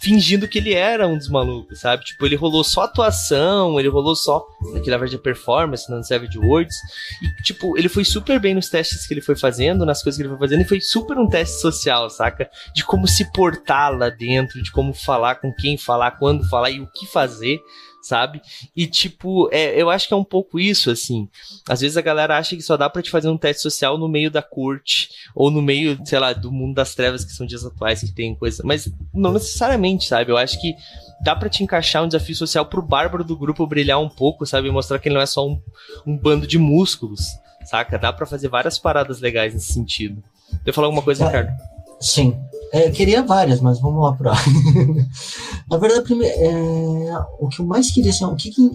[0.00, 2.04] fingindo que ele era um dos malucos, sabe?
[2.04, 6.76] Tipo, ele rolou só atuação, ele rolou só naquele average de performance, no Savage Words.
[7.20, 10.22] E, tipo, ele foi super bem nos testes que ele foi fazendo, nas coisas que
[10.22, 12.48] ele foi fazendo, e foi super um teste social, saca?
[12.72, 16.80] De como se portar lá dentro, de como falar, com quem falar, quando falar e
[16.80, 17.60] o que fazer
[18.08, 18.40] sabe?
[18.74, 21.28] E, tipo, é, eu acho que é um pouco isso, assim.
[21.68, 24.08] Às vezes a galera acha que só dá para te fazer um teste social no
[24.08, 27.64] meio da corte, ou no meio, sei lá, do mundo das trevas, que são dias
[27.64, 28.62] atuais, que tem coisa.
[28.64, 30.32] Mas não necessariamente, sabe?
[30.32, 30.74] Eu acho que
[31.22, 34.70] dá para te encaixar um desafio social pro bárbaro do grupo brilhar um pouco, sabe?
[34.70, 35.60] Mostrar que ele não é só um,
[36.06, 37.20] um bando de músculos,
[37.66, 37.98] saca?
[37.98, 40.22] Dá para fazer várias paradas legais nesse sentido.
[40.64, 41.77] Quer falar alguma coisa, Ricardo?
[42.00, 42.36] Sim.
[42.72, 44.32] É, queria várias, mas vamos lá para.
[45.70, 48.70] Na verdade, primeiro, é, o que eu mais queria saber, o que, que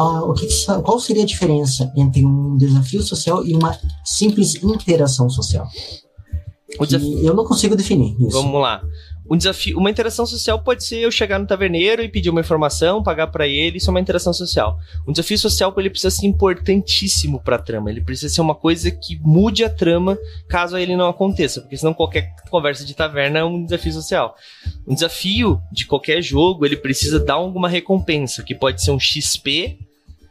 [0.00, 0.46] o que,
[0.84, 5.66] qual seria a diferença entre um desafio social e uma simples interação social?
[7.22, 8.40] Eu não consigo definir isso.
[8.40, 8.80] Vamos lá
[9.30, 13.02] um desafio, uma interação social pode ser eu chegar no taverneiro e pedir uma informação,
[13.02, 14.78] pagar para ele, isso é uma interação social.
[15.06, 18.90] Um desafio social ele precisa ser importantíssimo para a trama, ele precisa ser uma coisa
[18.90, 23.44] que mude a trama caso ele não aconteça, porque senão qualquer conversa de taverna é
[23.44, 24.34] um desafio social.
[24.86, 29.78] Um desafio de qualquer jogo, ele precisa dar alguma recompensa, que pode ser um XP,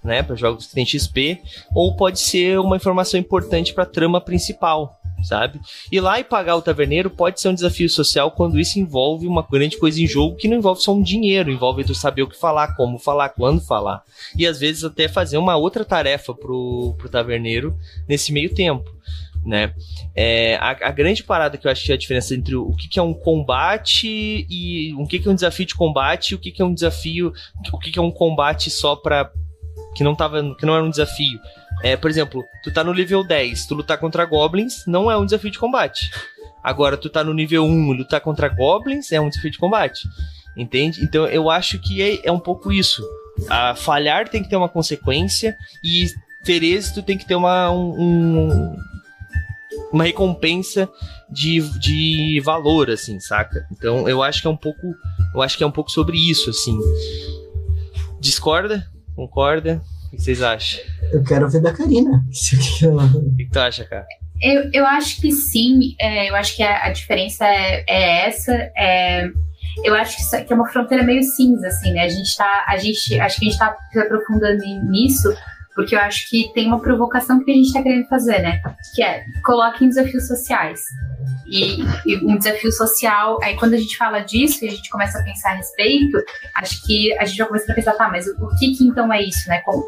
[0.04, 1.40] né, para jogos que tem XP,
[1.76, 5.60] ou pode ser uma informação importante para a trama principal sabe?
[5.92, 9.46] Ir lá e pagar o taverneiro pode ser um desafio social quando isso envolve uma
[9.50, 12.38] grande coisa em jogo que não envolve só um dinheiro, envolve tu saber o que
[12.38, 14.04] falar, como falar, quando falar.
[14.36, 17.78] E às vezes até fazer uma outra tarefa pro, pro taverneiro
[18.08, 18.90] nesse meio tempo.
[19.46, 19.74] Né?
[20.14, 22.90] É, a, a, grande parada que eu que é a diferença entre o, o que,
[22.90, 26.40] que, é um combate e o que, que é um desafio de combate e o
[26.40, 27.32] que, que é um desafio,
[27.72, 29.32] o que, que é um combate só pra.
[29.96, 31.40] que não, tava, que não era um desafio.
[31.84, 35.26] É, por exemplo, tu tá no nível 10, tu lutar contra goblins não é um
[35.26, 36.10] desafio de combate.
[36.64, 40.08] Agora, tu tá no nível 1 e lutar contra goblins é um desafio de combate.
[40.56, 41.04] Entende?
[41.04, 43.08] Então eu acho que é, é um pouco isso.
[43.48, 46.08] A falhar tem que ter uma consequência e
[46.44, 48.76] ter êxito tem que ter uma, um,
[49.92, 50.90] uma recompensa
[51.30, 53.68] de, de valor, assim, saca?
[53.72, 54.96] Então eu acho que é um pouco.
[55.36, 56.78] Eu acho que é um pouco sobre isso, assim.
[58.20, 58.90] Discorda?
[59.16, 59.82] Concorda?
[60.08, 60.82] O que vocês acham?
[61.12, 62.24] Eu quero ver da Karina.
[62.88, 64.06] O que, tu acha, cara?
[64.42, 65.96] Eu, eu acho que sim.
[66.00, 68.54] É, eu acho que a, a diferença é, é essa.
[68.78, 69.30] É,
[69.84, 72.04] eu acho que, isso, que é uma fronteira meio cinza, assim, né?
[72.04, 72.66] A gente tá.
[72.68, 75.30] A gente, acho que a gente tá se aprofundando nisso
[75.78, 78.60] porque eu acho que tem uma provocação que a gente está querendo fazer, né?
[78.96, 80.82] Que é coloquem desafios sociais.
[81.46, 85.20] E, e, um desafio social, aí quando a gente fala disso e a gente começa
[85.20, 86.18] a pensar a respeito,
[86.56, 89.22] acho que a gente já começa a pensar, tá, mas o, que que então é
[89.22, 89.62] isso, né?
[89.64, 89.84] Por,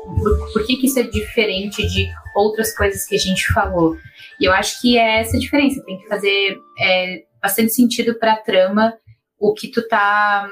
[0.54, 3.98] por, que que isso é diferente de outras coisas que a gente falou?
[4.40, 8.38] E eu acho que é essa diferença, tem que fazer é, bastante sentido para a
[8.38, 8.94] trama
[9.40, 10.50] o que tu tá.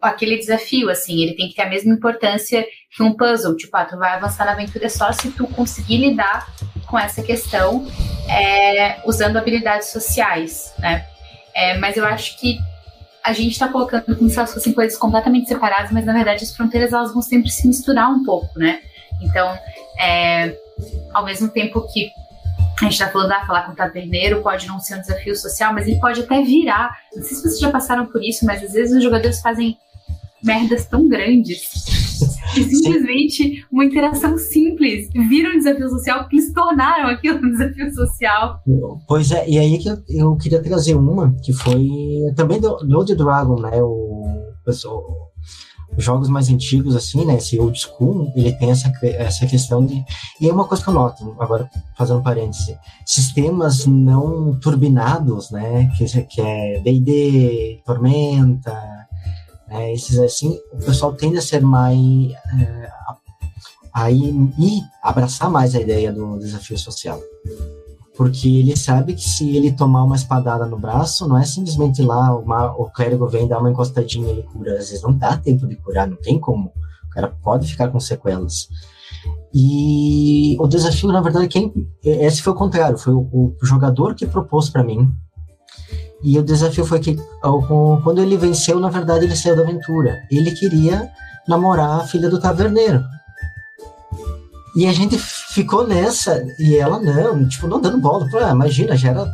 [0.00, 3.56] aquele desafio, assim, ele tem que ter a mesma importância que um puzzle.
[3.56, 6.46] Tipo, ah, tu vai avançar na aventura só se tu conseguir lidar
[6.86, 7.86] com essa questão
[8.28, 11.06] é, usando habilidades sociais, né?
[11.54, 12.58] É, mas eu acho que
[13.22, 16.56] a gente está colocando como se elas fossem coisas completamente separadas, mas na verdade as
[16.56, 18.80] fronteiras elas vão sempre se misturar um pouco, né?
[19.20, 19.58] Então,
[20.00, 20.56] é,
[21.12, 22.10] ao mesmo tempo que
[22.80, 25.72] a gente tá falando, ah, falar com o taverneiro pode não ser um desafio social,
[25.72, 26.96] mas ele pode até virar.
[27.14, 29.76] Não sei se vocês já passaram por isso, mas às vezes os jogadores fazem
[30.42, 31.68] merdas tão grandes
[32.54, 37.94] que simplesmente uma interação simples vira um desafio social porque eles tornaram aquilo um desafio
[37.94, 38.60] social.
[39.06, 41.88] Pois é, e aí que eu, eu queria trazer uma que foi
[42.36, 43.82] também do, The Dragon, né?
[43.82, 44.20] O,
[44.66, 44.84] os
[45.98, 47.36] jogos mais antigos, assim, né?
[47.36, 50.04] Esse old school, ele tem essa, essa questão de.
[50.40, 55.90] E é uma coisa que eu noto, agora fazendo parêntese: sistemas não turbinados, né?
[55.96, 58.72] Que, que é DD, Tormenta,
[59.68, 61.98] né, esses assim, o pessoal tende a ser mais.
[61.98, 62.90] É,
[63.92, 67.20] a ir, e abraçar mais a ideia do desafio social.
[68.16, 72.36] Porque ele sabe que se ele tomar uma espadada no braço, não é simplesmente lá
[72.36, 74.72] uma, o clérigo vem dar uma encostadinha e ele cura.
[74.72, 76.72] Às vezes não dá tempo de curar, não tem como.
[77.06, 78.68] O cara pode ficar com sequelas.
[79.54, 81.72] E o desafio, na verdade, quem,
[82.04, 82.98] esse foi o contrário.
[82.98, 85.10] Foi o, o jogador que propôs para mim
[86.22, 87.16] e o desafio foi que,
[88.04, 90.22] quando ele venceu, na verdade, ele saiu da aventura.
[90.30, 91.10] Ele queria
[91.48, 93.02] namorar a filha do taverneiro.
[94.76, 95.18] E a gente
[95.50, 98.26] ficou nessa, e ela não, tipo, não dando bola.
[98.34, 99.32] Ah, imagina, já era,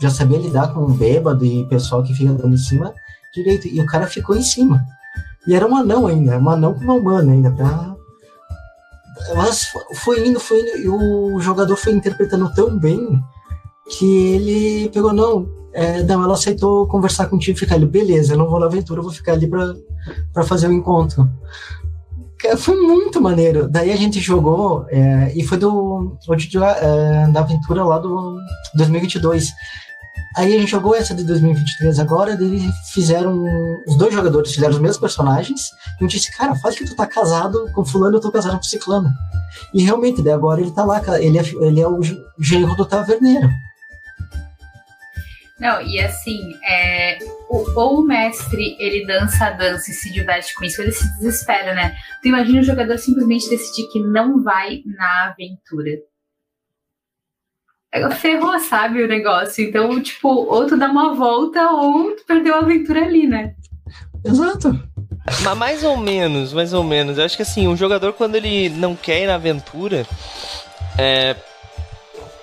[0.00, 2.94] já sabia lidar com um bêbado e pessoal que fica dando em cima
[3.34, 3.68] direito.
[3.68, 4.84] E o cara ficou em cima.
[5.46, 7.96] E era um anão ainda, um anão com uma humana ainda, pra.
[9.34, 9.66] Mas
[9.96, 13.20] foi indo, foi indo, e o jogador foi interpretando tão bem
[13.90, 18.38] que ele pegou, não, é, não, ela aceitou conversar contigo e ficar ali, beleza, eu
[18.38, 21.28] não vou na aventura, eu vou ficar ali para fazer o encontro.
[22.58, 23.68] Foi muito maneiro.
[23.68, 26.16] Daí a gente jogou, é, e foi do,
[26.80, 28.38] é, da aventura lá do
[28.74, 29.48] 2022.
[30.36, 33.44] Aí a gente jogou essa de 2023 agora, daí fizeram.
[33.86, 35.70] Os dois jogadores fizeram os mesmos personagens.
[36.00, 38.62] E eu disse, cara, faz que tu tá casado com fulano, eu tô casado com
[38.62, 39.08] ciclano.
[39.74, 42.00] E realmente, daí agora ele tá lá, ele é, ele é o
[42.38, 43.48] genro do taverneiro.
[45.58, 47.18] Não, e assim, é,
[47.48, 50.94] o, ou o mestre ele dança a dança e se diverte com isso, ou ele
[50.94, 51.96] se desespera, né?
[52.22, 55.90] Tu imagina o jogador simplesmente decidir que não vai na aventura.
[57.90, 59.64] É, ferrou, sabe, o negócio.
[59.64, 63.54] Então, tipo, ou tu dá uma volta ou tu perdeu a aventura ali, né?
[64.24, 64.78] Exato.
[65.42, 67.18] Mas mais ou menos, mais ou menos.
[67.18, 70.06] Eu acho que assim, um jogador quando ele não quer ir na aventura,
[70.96, 71.34] é,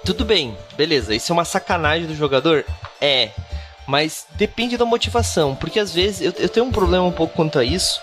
[0.06, 2.63] tudo bem, beleza, isso é uma sacanagem do jogador?
[3.02, 3.32] É.
[3.88, 7.60] Mas depende da motivação, porque às vezes eu, eu tenho um problema um pouco quanto
[7.60, 8.00] a isso.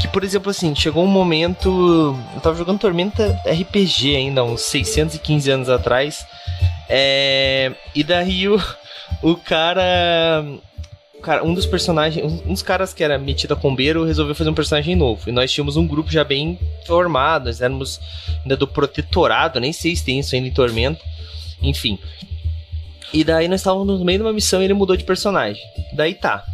[0.00, 2.16] Que, por exemplo, assim, chegou um momento.
[2.34, 6.24] Eu tava jogando Tormenta RPG ainda, uns 615 anos atrás.
[6.88, 8.62] É, e daí o,
[9.22, 10.44] o cara.
[11.20, 14.54] Cara, um dos personagens, um dos caras que era metido a combeiro resolveu fazer um
[14.54, 15.28] personagem novo.
[15.28, 16.56] E nós tínhamos um grupo já bem
[16.86, 18.00] formado, nós éramos
[18.42, 21.04] ainda do protetorado, nem sei se tem isso ainda em Tormenta.
[21.62, 21.98] Enfim.
[23.12, 25.62] E daí nós estávamos no meio de uma missão e ele mudou de personagem.
[25.94, 26.44] Daí tá.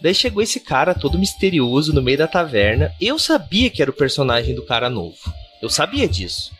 [0.00, 2.92] Daí chegou esse cara todo misterioso no meio da taverna.
[3.00, 5.18] Eu sabia que era o personagem do cara novo.
[5.60, 6.52] Eu sabia disso.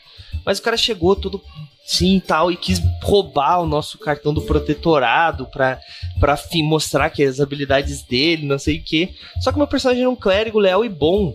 [0.44, 1.42] Mas o cara chegou todo
[1.84, 5.80] sim tal e quis roubar o nosso cartão do protetorado pra,
[6.20, 9.14] pra fim, mostrar que as habilidades dele, não sei o que.
[9.40, 11.34] Só que meu personagem era um clérigo leal e bom.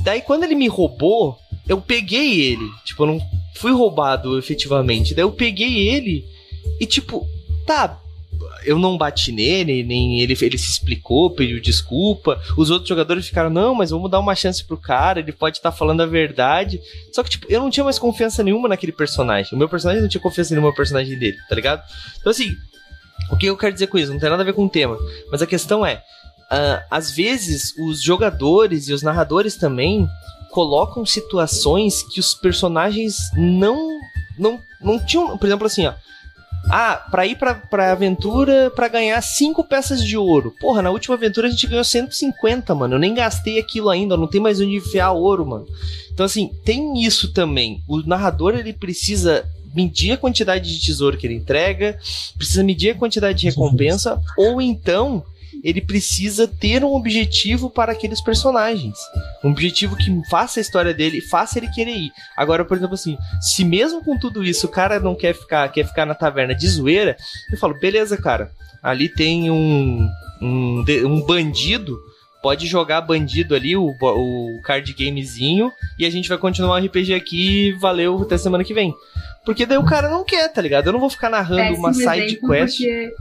[0.00, 2.68] Daí quando ele me roubou, eu peguei ele.
[2.84, 3.20] Tipo, eu não
[3.54, 5.14] fui roubado efetivamente.
[5.14, 6.24] Daí eu peguei ele
[6.80, 7.26] e, tipo,
[7.66, 8.00] tá.
[8.64, 12.40] Eu não bati nele, nem ele, ele se explicou, pediu desculpa.
[12.56, 15.70] Os outros jogadores ficaram, não, mas vamos dar uma chance pro cara, ele pode estar
[15.70, 16.80] tá falando a verdade.
[17.12, 19.54] Só que, tipo, eu não tinha mais confiança nenhuma naquele personagem.
[19.54, 21.82] O meu personagem não tinha confiança nenhuma no personagem dele, tá ligado?
[22.18, 22.50] Então, assim,
[23.30, 24.12] o que eu quero dizer com isso?
[24.12, 24.98] Não tem nada a ver com o tema.
[25.30, 26.02] Mas a questão é,
[26.50, 30.08] uh, às vezes, os jogadores e os narradores também
[30.56, 34.00] colocam situações que os personagens não
[34.38, 35.92] não não tinham, por exemplo assim, ó.
[36.70, 40.54] Ah, pra ir pra, pra aventura pra ganhar cinco peças de ouro.
[40.58, 42.94] Porra, na última aventura a gente ganhou 150, mano.
[42.94, 45.66] Eu nem gastei aquilo ainda, não tem mais onde enfiar ouro, mano.
[46.10, 47.82] Então, assim, tem isso também.
[47.86, 51.98] O narrador ele precisa medir a quantidade de tesouro que ele entrega,
[52.38, 55.22] precisa medir a quantidade de recompensa, ou então
[55.62, 58.96] ele precisa ter um objetivo para aqueles personagens.
[59.44, 62.12] Um objetivo que faça a história dele, faça ele querer ir.
[62.36, 65.86] Agora, por exemplo, assim, se mesmo com tudo isso o cara não quer ficar, quer
[65.86, 67.16] ficar na taverna de zoeira,
[67.50, 68.50] eu falo, beleza, cara,
[68.82, 70.08] ali tem um,
[70.40, 71.98] um, um bandido
[72.46, 77.12] pode jogar bandido ali, o, o card gamezinho, e a gente vai continuar o RPG
[77.12, 78.94] aqui, valeu, até semana que vem.
[79.44, 80.86] Porque daí o cara não quer, tá ligado?
[80.86, 82.78] Eu não vou ficar narrando Péssimo uma side quest.
[82.78, 83.14] Porque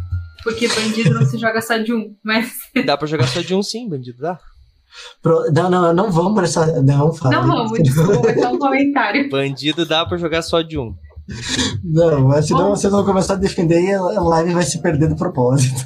[0.46, 2.54] porque bandido não se joga só de um, mas.
[2.86, 4.40] Dá pra jogar só de um sim, bandido dá.
[5.22, 6.82] Pro, não, não, não vamos pra essa.
[6.84, 7.36] Não, fala.
[7.36, 9.28] Não vamos, desculpa, é só um comentário.
[9.30, 10.96] Bandido dá pra jogar só de um.
[11.84, 15.16] Não, mas senão vocês vão começar a defender e a live vai se perder do
[15.16, 15.86] propósito.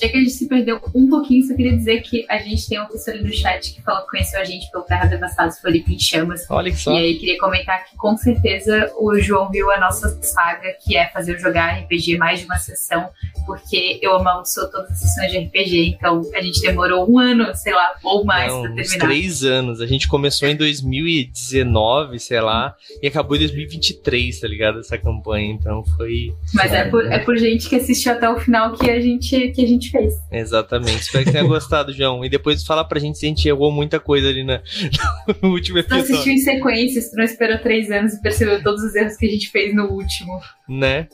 [0.00, 2.78] Já que a gente se perdeu um pouquinho, só queria dizer que a gente tem
[2.78, 5.94] uma pessoa ali no chat que falou que conheceu a gente pelo Terra Devastados, Felipe
[5.94, 6.42] em Chamas.
[6.50, 6.92] Olha que só.
[6.92, 11.08] E aí queria comentar que com certeza o João viu a nossa saga, que é
[11.08, 13.08] fazer eu jogar RPG mais de uma sessão,
[13.46, 17.72] porque eu amaldiçoo todas as sessões de RPG, então a gente demorou um ano, sei
[17.72, 19.06] lá, ou mais Não, pra uns terminar.
[19.06, 19.80] três anos.
[19.80, 24.80] A gente começou em 2019, sei lá, e acabou em 2023, tá ligado?
[24.80, 25.52] Essa campanha.
[25.52, 26.34] Então foi.
[26.54, 29.64] Mas é por, é por gente que assistiu até o final que a gente, que
[29.64, 30.14] a gente fez.
[30.30, 31.02] Exatamente.
[31.02, 32.24] Espero que tenha gostado, João.
[32.24, 34.60] E depois fala pra gente se a gente errou muita coisa ali na,
[35.42, 36.32] no último Tu assistiu episódio.
[36.32, 39.74] em sequência, não esperou três anos e percebeu todos os erros que a gente fez
[39.74, 40.40] no último.
[40.68, 41.08] Né?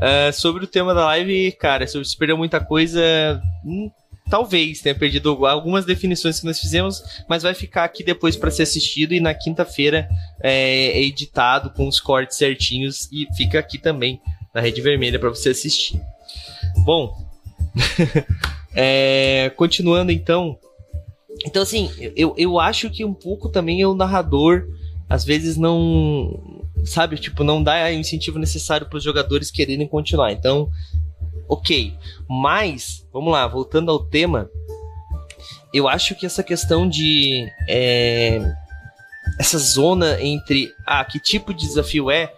[0.00, 3.40] Ah, sobre o tema da live, cara, se você perdeu muita coisa.
[3.64, 3.90] hum,
[4.28, 8.64] Talvez tenha perdido algumas definições que nós fizemos, mas vai ficar aqui depois pra ser
[8.64, 10.08] assistido e na quinta-feira
[10.42, 14.20] é, é editado com os cortes certinhos e fica aqui também
[14.52, 16.00] na Rede Vermelha pra você assistir.
[16.84, 17.14] Bom,
[18.74, 20.58] é, continuando então.
[21.44, 24.66] Então, assim, eu, eu acho que um pouco também é o narrador,
[25.08, 26.64] às vezes não.
[26.84, 30.32] Sabe, tipo, não dá o incentivo necessário para os jogadores quererem continuar.
[30.32, 30.70] Então,
[31.48, 31.94] ok.
[32.28, 34.50] Mas, vamos lá, voltando ao tema,
[35.72, 37.46] eu acho que essa questão de.
[37.68, 38.40] é,
[39.38, 40.72] essa zona entre.
[40.86, 42.32] Ah, que tipo de desafio é?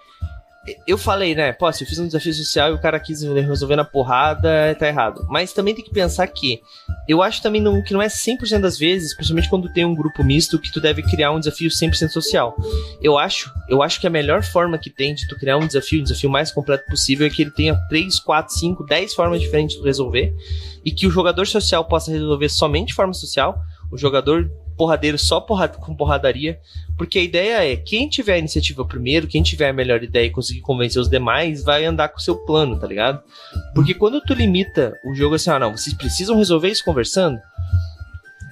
[0.86, 1.52] Eu falei, né?
[1.52, 4.86] Pô, se eu fiz um desafio social e o cara quis resolver na porrada, tá
[4.86, 5.26] errado.
[5.28, 6.60] Mas também tem que pensar que
[7.08, 10.22] eu acho também não, que não é 100% das vezes, principalmente quando tem um grupo
[10.22, 12.54] misto, que tu deve criar um desafio 100% social.
[13.00, 16.00] Eu acho, eu acho que a melhor forma que tem de tu criar um desafio,
[16.00, 19.76] um desafio mais completo possível, é que ele tenha 3, 4, 5, 10 formas diferentes
[19.76, 20.34] de resolver
[20.84, 23.58] e que o jogador social possa resolver somente de forma social,
[23.90, 26.58] o jogador porradeiro só porrada, com porradaria,
[26.96, 30.30] porque a ideia é quem tiver a iniciativa primeiro, quem tiver a melhor ideia e
[30.30, 33.20] conseguir convencer os demais, vai andar com o seu plano, tá ligado?
[33.74, 37.38] Porque quando tu limita o jogo assim, ah não, vocês precisam resolver isso conversando,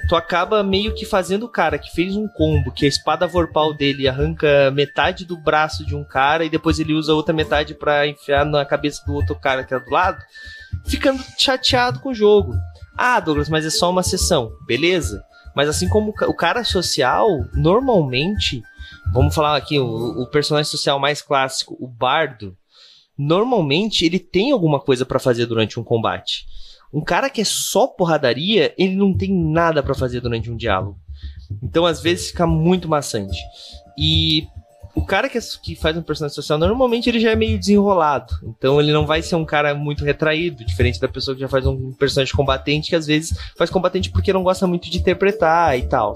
[0.09, 3.73] tu acaba meio que fazendo o cara que fez um combo, que a espada vorpal
[3.73, 7.75] dele arranca metade do braço de um cara e depois ele usa a outra metade
[7.75, 10.23] pra enfiar na cabeça do outro cara que é do lado,
[10.85, 12.55] ficando chateado com o jogo.
[12.97, 14.53] Ah, Douglas, mas é só uma sessão.
[14.67, 15.23] Beleza.
[15.57, 18.63] Mas assim como o ca- o cara social, normalmente,
[19.13, 22.55] vamos falar aqui, o, o personagem social mais clássico, o bardo,
[23.19, 26.45] normalmente ele tem alguma coisa pra fazer durante um combate.
[26.93, 30.99] Um cara que é só porradaria, ele não tem nada pra fazer durante um diálogo.
[31.63, 33.39] Então, às vezes, fica muito maçante.
[33.99, 34.47] E
[34.97, 38.35] o cara que, é- que faz um personagem social, normalmente ele já é meio desenrolado.
[38.43, 41.67] Então, ele não vai ser um cara muito retraído, diferente da pessoa que já faz
[41.67, 45.83] um personagem combatente, que às vezes faz combatente porque não gosta muito de interpretar e
[45.83, 46.15] tal.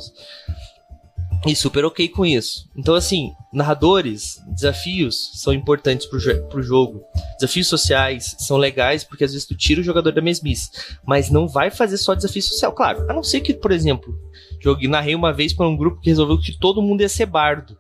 [1.47, 2.69] E super ok com isso.
[2.77, 7.03] Então, assim, narradores, desafios são importantes pro, jo pro jogo.
[7.39, 10.71] Desafios sociais são legais porque às vezes tu tira o jogador da mesmice.
[11.07, 13.07] Mas não vai fazer só desafio social, claro.
[13.11, 14.15] A não ser que, por exemplo,
[14.63, 17.75] joguei, narrei uma vez para um grupo que resolveu que todo mundo ia ser bardo.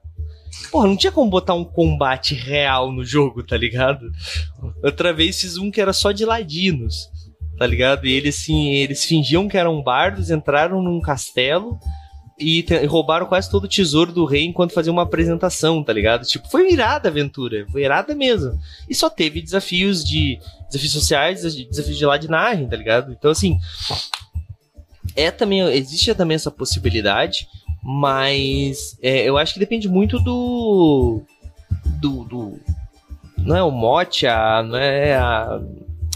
[0.71, 4.11] Porra, não tinha como botar um combate real no jogo, tá ligado?
[4.83, 7.09] Outra vez fiz um que era só de ladinos,
[7.59, 8.07] tá ligado?
[8.07, 11.79] E eles, assim, eles fingiam que eram bardos, entraram num castelo
[12.41, 16.25] e, e roubaram quase todo o tesouro do rei enquanto faziam uma apresentação, tá ligado?
[16.25, 18.59] Tipo, foi irada a aventura, foi irada mesmo.
[18.89, 20.39] E só teve desafios de.
[20.67, 23.13] desafios sociais, desafios de ladinagem, tá ligado?
[23.13, 23.59] Então, assim.
[25.15, 25.61] É também.
[25.75, 27.47] Existe também essa possibilidade,
[27.83, 31.23] mas é, eu acho que depende muito do.
[32.01, 32.25] do.
[32.25, 32.61] do-
[33.39, 35.61] não é o mote, a, não é a.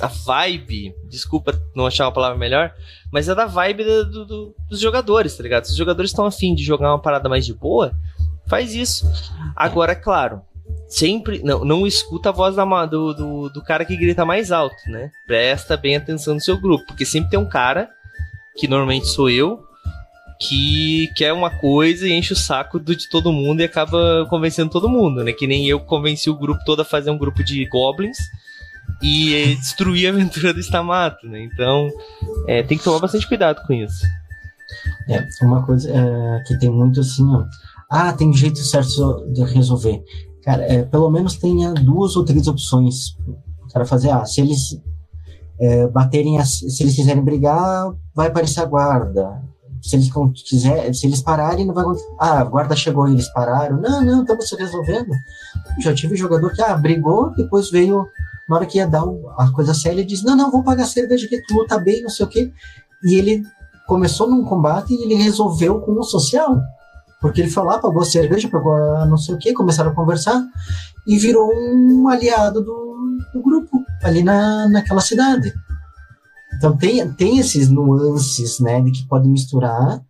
[0.00, 0.94] a vibe.
[1.08, 2.72] Desculpa não achar uma palavra melhor.
[3.10, 5.64] Mas é da vibe do- do- do- dos jogadores, tá ligado?
[5.64, 7.92] Se os jogadores estão afim de jogar uma parada mais de boa,
[8.46, 9.10] faz isso.
[9.56, 10.42] Agora, é claro,
[10.88, 11.42] sempre.
[11.42, 15.10] Não, não escuta a voz da do, do, do cara que grita mais alto, né?
[15.26, 17.88] Presta bem atenção no seu grupo, porque sempre tem um cara,
[18.56, 19.64] que normalmente sou eu,
[20.40, 24.70] que quer uma coisa e enche o saco do, de todo mundo e acaba convencendo
[24.70, 25.32] todo mundo, né?
[25.32, 28.18] Que nem eu convenci o grupo todo a fazer um grupo de goblins
[29.02, 31.42] e destruir a aventura do Stamato, né?
[31.44, 31.88] Então,
[32.48, 34.04] é, tem que tomar bastante cuidado com isso.
[35.08, 37.44] É, uma coisa é, que tem muito assim, ó.
[37.90, 40.02] Ah, tem jeito certo de resolver.
[40.42, 43.16] Cara, é, pelo menos tenha duas ou três opções.
[43.62, 44.80] O cara fazer, ah, se eles
[45.60, 49.42] é, baterem, se eles quiserem brigar, vai aparecer a guarda.
[49.84, 50.10] Se eles
[50.48, 51.84] quiser, se eles pararem, não vai.
[52.18, 53.78] Ah, a guarda chegou e eles pararam.
[53.78, 55.10] Não, não, estamos se resolvendo.
[55.82, 58.06] Já tive jogador que, ah, brigou, depois veio,
[58.48, 59.04] na hora que ia dar
[59.36, 62.08] a coisa séria, ele diz, não, não, vou pagar cerveja que tu luta bem, não
[62.08, 62.50] sei o quê.
[63.04, 63.42] E ele
[63.86, 66.58] começou num combate e ele resolveu com o social.
[67.20, 69.94] Porque ele foi lá, pagou a cerveja, pagou a não sei o que, começaram a
[69.94, 70.42] conversar.
[71.06, 75.52] e virou um aliado do, do grupo ali na, naquela cidade.
[76.56, 80.02] Então tem, tem esses nuances, né, de que pode misturar,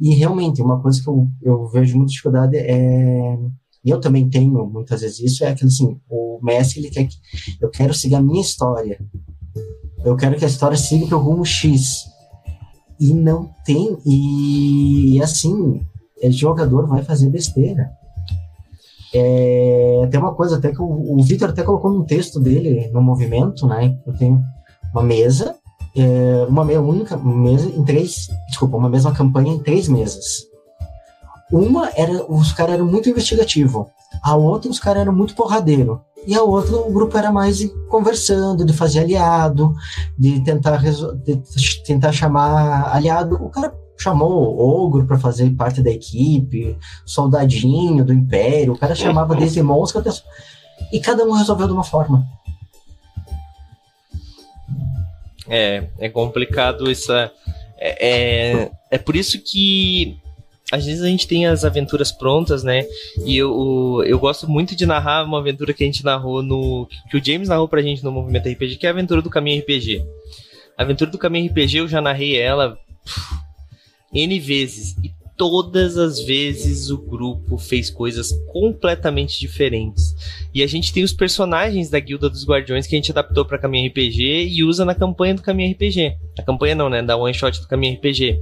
[0.00, 3.38] e realmente uma coisa que eu, eu vejo muita dificuldade é,
[3.84, 7.16] e eu também tenho muitas vezes isso, é aquilo assim, o Messi, ele quer que,
[7.60, 9.00] eu quero seguir a minha história,
[10.04, 12.04] eu quero que a história siga para o rumo X,
[13.00, 15.80] e não tem, e assim,
[16.22, 17.90] o jogador vai fazer besteira.
[19.14, 23.00] É, tem uma coisa até que o, o Victor até colocou num texto dele, no
[23.00, 23.96] movimento, né?
[24.06, 24.42] Eu tenho
[24.92, 25.54] uma mesa,
[26.02, 30.46] é, uma única mesa em três, desculpa, uma mesma campanha em três mesas.
[31.50, 33.88] Uma era, os caras eram muito investigativo,
[34.22, 38.64] a outra os caras eram muito porradeiro, e a outra o grupo era mais conversando,
[38.64, 39.72] de fazer aliado,
[40.18, 41.42] de tentar, de
[41.86, 43.36] tentar chamar aliado.
[43.36, 46.76] O cara chamou o Ogro para fazer parte da equipe,
[47.06, 50.10] soldadinho do Império, o cara chamava desde Mosca até...
[50.92, 52.24] E cada um resolveu de uma forma.
[55.48, 57.30] É, é complicado essa.
[57.78, 60.18] É, é, é por isso que
[60.70, 62.86] às vezes a gente tem as aventuras prontas, né?
[63.24, 66.86] E eu, eu gosto muito de narrar uma aventura que a gente narrou no.
[67.10, 69.60] que o James narrou pra gente no Movimento RPG, que é a aventura do Caminho
[69.60, 70.04] RPG.
[70.76, 72.78] A aventura do Caminho RPG eu já narrei ela
[74.12, 74.94] N vezes.
[75.02, 80.14] E todas as vezes o grupo fez coisas completamente diferentes.
[80.52, 83.56] E a gente tem os personagens da Guilda dos Guardiões que a gente adaptou para
[83.56, 86.16] Caminho RPG e usa na campanha do Caminho RPG.
[86.36, 87.00] A campanha não, né?
[87.00, 88.40] Da one shot do Caminho RPG.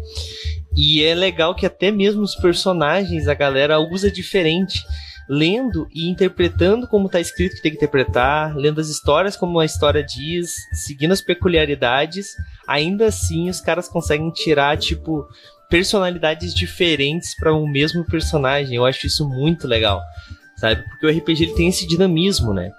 [0.74, 4.82] E é legal que até mesmo os personagens a galera usa diferente
[5.28, 9.64] lendo e interpretando como está escrito que tem que interpretar, lendo as histórias como a
[9.64, 12.28] história diz, seguindo as peculiaridades,
[12.66, 15.26] ainda assim os caras conseguem tirar, tipo,
[15.68, 18.76] personalidades diferentes para um mesmo personagem.
[18.76, 20.00] Eu acho isso muito legal,
[20.56, 20.82] sabe?
[20.82, 22.70] Porque o RPG ele tem esse dinamismo, né?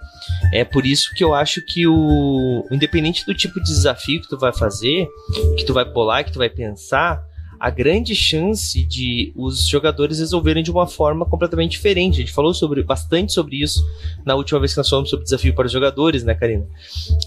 [0.54, 4.38] É por isso que eu acho que o independente do tipo de desafio que tu
[4.38, 5.08] vai fazer,
[5.58, 7.24] que tu vai bolar, que tu vai pensar,
[7.60, 12.16] a grande chance de os jogadores resolverem de uma forma completamente diferente.
[12.16, 13.84] A gente falou sobre, bastante sobre isso
[14.26, 16.66] na última vez que nós falamos sobre desafio para os jogadores, né, Karina?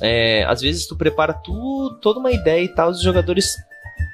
[0.00, 3.56] É, às vezes tu prepara tu, toda uma ideia e tal, os jogadores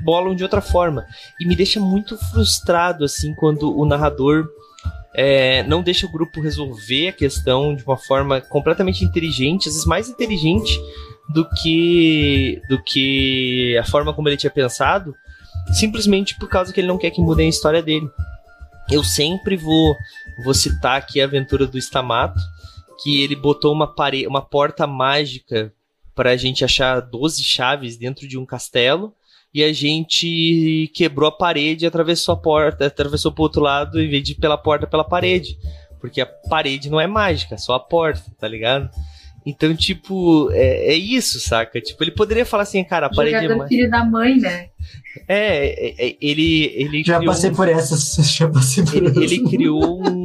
[0.05, 1.07] bolam de outra forma.
[1.41, 4.49] E me deixa muito frustrado, assim, quando o narrador
[5.15, 9.87] é, não deixa o grupo resolver a questão de uma forma completamente inteligente, às vezes
[9.87, 10.79] mais inteligente
[11.29, 15.15] do que do que a forma como ele tinha pensado,
[15.73, 18.09] simplesmente por causa que ele não quer que mudem a história dele.
[18.91, 19.97] Eu sempre vou
[20.45, 22.39] vou citar aqui a aventura do Stamato,
[23.03, 25.73] que ele botou uma parede, uma porta mágica
[26.15, 29.15] para a gente achar 12 chaves dentro de um castelo
[29.57, 34.07] e a gente quebrou a parede e atravessou a porta, atravessou pro outro lado em
[34.07, 35.59] vez de ir pela porta, pela parede.
[35.99, 38.91] Porque a parede não é mágica, é só a porta, tá ligado?
[39.47, 41.81] Então, tipo, é, é isso, saca?
[41.81, 43.69] Tipo, ele poderia falar assim, cara, a parede é mágica.
[43.69, 44.69] filho da mãe, né?
[45.27, 47.55] É, é, é ele, ele Já passei um...
[47.55, 50.16] por essas, já passei por ele, ele criou um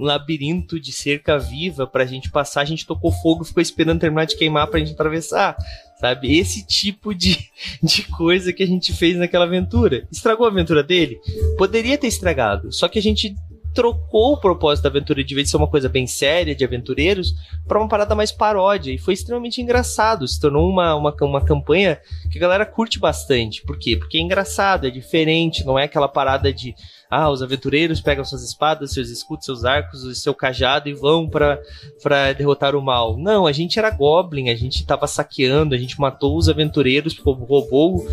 [0.00, 4.36] labirinto de cerca viva pra gente passar, a gente tocou fogo, ficou esperando terminar de
[4.36, 5.56] queimar pra gente atravessar
[5.98, 6.38] sabe?
[6.38, 7.36] Esse tipo de,
[7.82, 10.06] de coisa que a gente fez naquela aventura.
[10.10, 11.20] Estragou a aventura dele?
[11.56, 13.34] Poderia ter estragado, só que a gente
[13.78, 17.32] trocou o propósito da aventura de vez de ser uma coisa bem séria de aventureiros
[17.64, 20.26] para uma parada mais paródia e foi extremamente engraçado.
[20.26, 23.62] Se tornou uma, uma, uma campanha que a galera curte bastante.
[23.62, 23.96] Por quê?
[23.96, 26.74] Porque é engraçado, é diferente, não é aquela parada de
[27.08, 32.32] ah, os aventureiros pegam suas espadas, seus escudos, seus arcos, seu cajado e vão para
[32.36, 33.16] derrotar o mal.
[33.16, 38.04] Não, a gente era goblin, a gente tava saqueando, a gente matou os aventureiros, roubou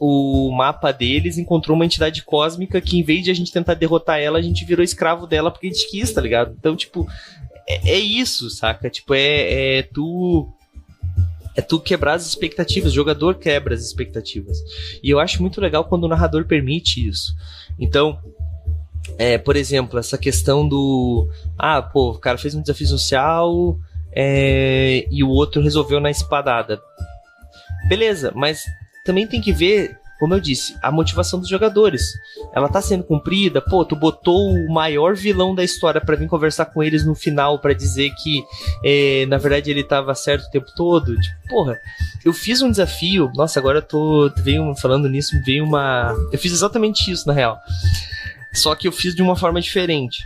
[0.00, 4.18] o mapa deles, encontrou uma entidade cósmica que, em vez de a gente tentar derrotar
[4.18, 6.56] ela, a gente virou escravo dela porque a gente quis, tá ligado?
[6.58, 7.06] Então, tipo,
[7.68, 8.88] é, é isso, saca?
[8.88, 10.48] Tipo, é, é tu
[11.54, 14.58] é tu quebrar as expectativas, o jogador quebra as expectativas.
[15.02, 17.34] E eu acho muito legal quando o narrador permite isso.
[17.78, 18.18] Então,
[19.18, 21.28] é, por exemplo, essa questão do.
[21.58, 23.78] Ah, pô, o cara fez um desafio social
[24.12, 26.80] é, e o outro resolveu na espadada.
[27.88, 28.64] Beleza, mas
[29.04, 32.12] também tem que ver, como eu disse, a motivação dos jogadores.
[32.54, 36.66] Ela tá sendo cumprida, pô, tu botou o maior vilão da história para vir conversar
[36.66, 38.44] com eles no final para dizer que
[38.84, 41.14] é, na verdade ele tava certo o tempo todo.
[41.14, 41.78] Tipo, porra,
[42.24, 46.52] eu fiz um desafio, nossa, agora eu tô veio falando nisso, veio uma, eu fiz
[46.52, 47.58] exatamente isso na real.
[48.52, 50.24] Só que eu fiz de uma forma diferente.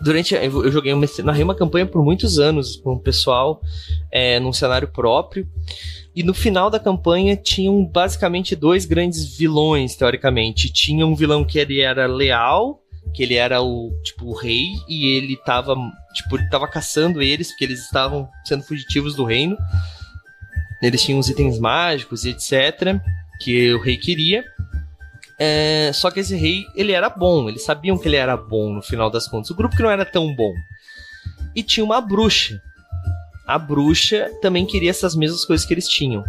[0.00, 0.34] Durante.
[0.34, 3.60] Eu joguei uma, narrei uma campanha por muitos anos com o pessoal
[4.10, 5.48] é, num cenário próprio.
[6.16, 10.72] E no final da campanha tinham basicamente dois grandes vilões, teoricamente.
[10.72, 12.80] Tinha um vilão que ele era leal,
[13.14, 15.76] que ele era o, tipo, o rei e ele tava,
[16.14, 19.58] tipo, tava caçando eles porque eles estavam sendo fugitivos do reino.
[20.82, 22.98] Eles tinham os itens mágicos e etc.
[23.38, 24.42] que o rei queria.
[25.38, 28.80] É, só que esse rei, ele era bom, eles sabiam que ele era bom no
[28.80, 29.50] final das contas.
[29.50, 30.54] O grupo que não era tão bom.
[31.54, 32.58] E tinha uma bruxa
[33.46, 36.24] a bruxa também queria essas mesmas coisas que eles tinham.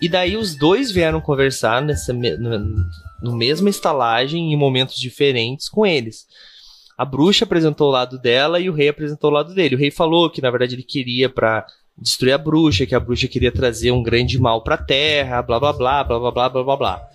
[0.00, 2.84] E daí os dois vieram conversar nessa no,
[3.22, 6.26] no mesma estalagem em momentos diferentes com eles.
[6.98, 9.76] A bruxa apresentou o lado dela e o rei apresentou o lado dele.
[9.76, 11.64] O rei falou que na verdade ele queria para
[11.96, 15.60] destruir a bruxa, que a bruxa queria trazer um grande mal para a terra, blá
[15.60, 16.76] blá blá, blá blá blá blá blá.
[16.76, 17.10] blá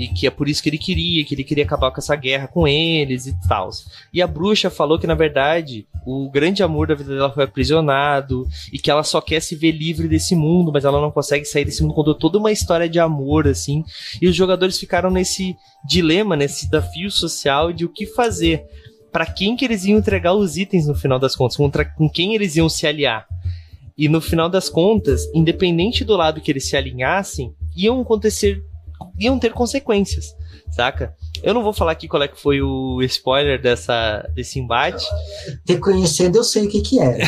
[0.00, 2.48] e que é por isso que ele queria, que ele queria acabar com essa guerra
[2.48, 3.68] com eles e tal.
[4.12, 8.48] E a bruxa falou que na verdade o grande amor da vida dela foi aprisionado
[8.72, 11.66] e que ela só quer se ver livre desse mundo, mas ela não consegue sair
[11.66, 11.94] desse mundo.
[11.94, 13.84] Contou toda uma história de amor assim,
[14.22, 15.54] e os jogadores ficaram nesse
[15.86, 18.64] dilema, nesse desafio social de o que fazer.
[19.12, 22.34] Para quem que eles iam entregar os itens no final das contas, contra com quem
[22.34, 23.26] eles iam se aliar.
[23.98, 28.64] E no final das contas, independente do lado que eles se alinhassem, iam acontecer
[29.18, 30.26] iam ter consequências,
[30.70, 31.14] saca?
[31.42, 35.06] Eu não vou falar aqui qual é que foi o spoiler dessa, desse embate.
[35.66, 37.18] Reconhecendo, eu sei o que que é.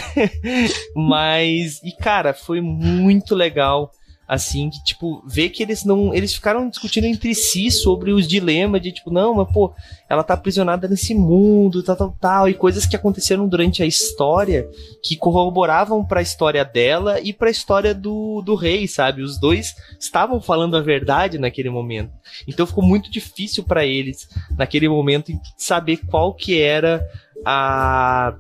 [0.95, 3.91] Mas, e cara, foi muito legal
[4.33, 6.15] assim, que, tipo, ver que eles não.
[6.15, 9.75] Eles ficaram discutindo entre si sobre os dilemas de, tipo, não, mas, pô,
[10.09, 14.67] ela tá aprisionada nesse mundo, tal, tal, tal, e coisas que aconteceram durante a história
[15.05, 19.21] que corroboravam para a história dela e para a história do, do rei, sabe?
[19.21, 22.13] Os dois estavam falando a verdade naquele momento.
[22.49, 24.27] Então ficou muito difícil para eles,
[24.57, 27.07] naquele momento, saber qual que era
[27.45, 28.35] a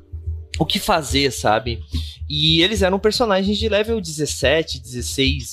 [0.58, 1.80] o que fazer, sabe?
[2.28, 5.52] E eles eram personagens de level 17, 16,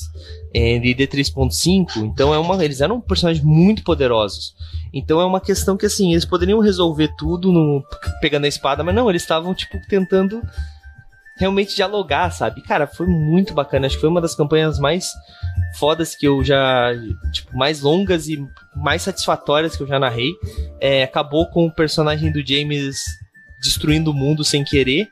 [0.54, 4.54] é, de D3.5, então é uma, eles eram personagens muito poderosos.
[4.94, 7.84] Então é uma questão que assim, eles poderiam resolver tudo no,
[8.22, 10.42] pegando a espada, mas não, eles estavam tipo tentando
[11.40, 12.62] realmente dialogar, sabe?
[12.62, 15.10] Cara, foi muito bacana, acho que foi uma das campanhas mais
[15.78, 16.92] fodas que eu já,
[17.32, 18.38] tipo, mais longas e
[18.76, 20.34] mais satisfatórias que eu já narrei.
[20.82, 23.00] É, acabou com o personagem do James
[23.60, 25.10] destruindo o mundo sem querer.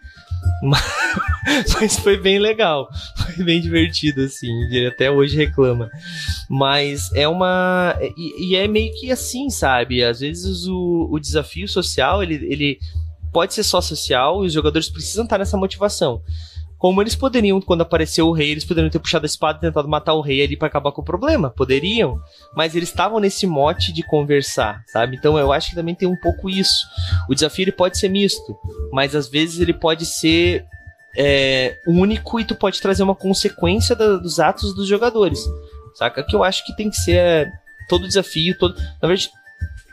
[1.80, 2.89] Mas, foi bem legal.
[3.18, 4.48] Foi bem divertido, assim.
[4.66, 5.89] Ele até hoje reclama.
[6.50, 7.98] Mas é uma.
[8.18, 10.04] E, e, é meio que assim, sabe?
[10.04, 12.80] Às vezes o, o desafio social, ele, ele
[13.32, 16.22] pode ser só social e os jogadores precisam estar nessa motivação.
[16.78, 19.88] Como eles poderiam, quando apareceu o rei, eles poderiam ter puxado a espada e tentado
[19.88, 21.49] matar o rei ali para acabar com o problema.
[21.49, 22.19] Poderiam.
[22.55, 25.15] Mas eles estavam nesse mote de conversar, sabe?
[25.15, 26.86] Então eu acho que também tem um pouco isso.
[27.28, 28.55] O desafio ele pode ser misto,
[28.91, 30.65] mas às vezes ele pode ser
[31.17, 35.39] é, único e tu pode trazer uma consequência da, dos atos dos jogadores.
[35.95, 36.23] Saca?
[36.23, 37.51] Que eu acho que tem que ser é,
[37.89, 38.75] todo desafio, todo.
[39.01, 39.32] Na verdade,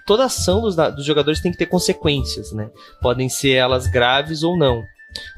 [0.06, 2.68] toda ação dos, dos jogadores tem que ter consequências, né?
[3.00, 4.82] Podem ser elas graves ou não.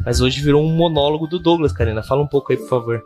[0.05, 2.03] Mas hoje virou um monólogo do Douglas, Karina.
[2.03, 3.03] Fala um pouco aí, por favor.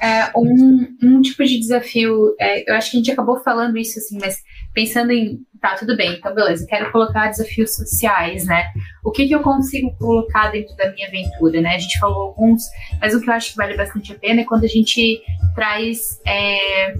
[0.00, 3.98] É, um, um tipo de desafio, é, eu acho que a gente acabou falando isso
[3.98, 4.42] assim, mas
[4.72, 8.70] pensando em, tá, tudo bem, então beleza, quero colocar desafios sociais, né?
[9.04, 11.74] O que, que eu consigo colocar dentro da minha aventura, né?
[11.74, 12.62] A gente falou alguns,
[12.98, 15.20] mas o que eu acho que vale bastante a pena é quando a gente
[15.54, 16.94] traz é,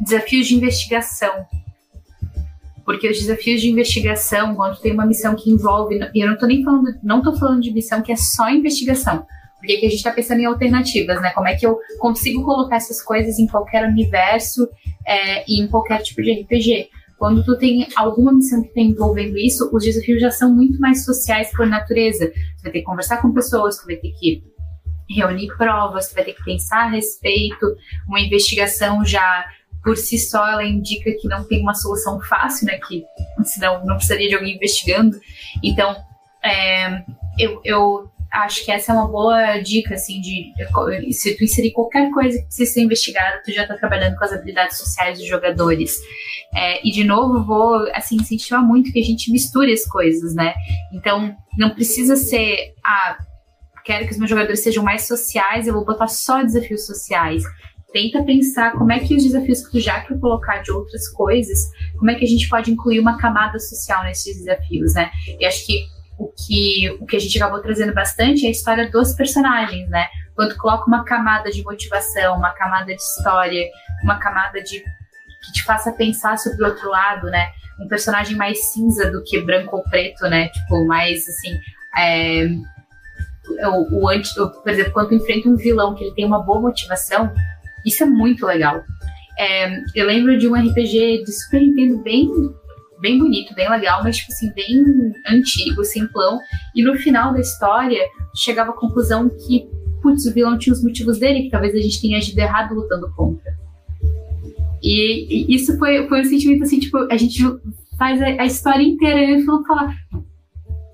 [0.00, 1.46] desafios de investigação,
[2.84, 6.46] porque os desafios de investigação, quando tem uma missão que envolve, e eu não tô
[6.46, 9.26] nem falando, não tô falando de missão que é só investigação,
[9.56, 11.30] porque aqui a gente está pensando em alternativas, né?
[11.30, 14.68] Como é que eu consigo colocar essas coisas em qualquer universo
[15.06, 16.88] é, e em qualquer tipo de RPG.
[17.18, 21.04] Quando tu tem alguma missão que está envolvendo isso, os desafios já são muito mais
[21.04, 22.28] sociais por natureza.
[22.28, 24.42] Tu vai ter que conversar com pessoas, tu vai ter que
[25.08, 27.74] reunir provas, tu vai ter que pensar a respeito,
[28.06, 29.46] uma investigação já
[29.84, 32.78] por si só ela indica que não tem uma solução fácil, né?
[32.78, 33.04] Que
[33.44, 35.20] senão não precisaria de alguém investigando.
[35.62, 35.94] Então,
[36.42, 37.04] é,
[37.38, 40.52] eu, eu acho que essa é uma boa dica, assim, de,
[41.12, 44.32] se tu inserir qualquer coisa que precisa ser investigada, tu já tá trabalhando com as
[44.32, 46.00] habilidades sociais dos jogadores.
[46.54, 50.54] É, e de novo, vou assim incentivar muito que a gente misture as coisas, né?
[50.94, 53.18] Então, não precisa ser ah,
[53.84, 57.44] quero que os meus jogadores sejam mais sociais, eu vou botar só desafios sociais
[57.94, 61.70] tenta pensar como é que os desafios que tu já quer colocar de outras coisas,
[61.96, 65.12] como é que a gente pode incluir uma camada social nesses desafios, né?
[65.38, 65.86] E acho que
[66.18, 70.08] o que, o que a gente acabou trazendo bastante é a história dos personagens, né?
[70.34, 73.64] Quando coloca uma camada de motivação, uma camada de história,
[74.02, 77.46] uma camada de que te faça pensar sobre o outro lado, né?
[77.80, 80.48] Um personagem mais cinza do que branco ou preto, né?
[80.48, 81.56] Tipo, mais assim.
[81.96, 82.48] É,
[83.68, 87.32] o, o, anti, por exemplo, quando enfrenta um vilão que ele tem uma boa motivação,
[87.84, 88.82] isso é muito legal.
[89.38, 92.28] É, eu lembro de um RPG de Super Nintendo bem
[93.04, 94.82] bem bonito, bem legal, mas, tipo assim, bem
[95.28, 96.40] antigo, simplão.
[96.74, 98.00] E no final da história,
[98.34, 99.68] chegava à conclusão que,
[100.00, 103.12] putz, o vilão tinha os motivos dele, que talvez a gente tenha agido errado lutando
[103.14, 103.52] contra.
[104.82, 107.42] E, e isso foi, foi um sentimento assim, tipo, a gente
[107.98, 109.94] faz a, a história inteira e ele falou, falar,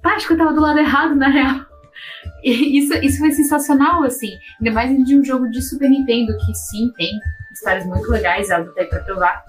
[0.02, 1.69] pá, acho que eu tava do lado errado, na real.
[2.42, 4.38] Isso, isso foi sensacional, assim.
[4.58, 7.10] Ainda mais de um jogo de Super Nintendo, que sim, tem
[7.52, 9.44] histórias muito legais, algo até pra provar.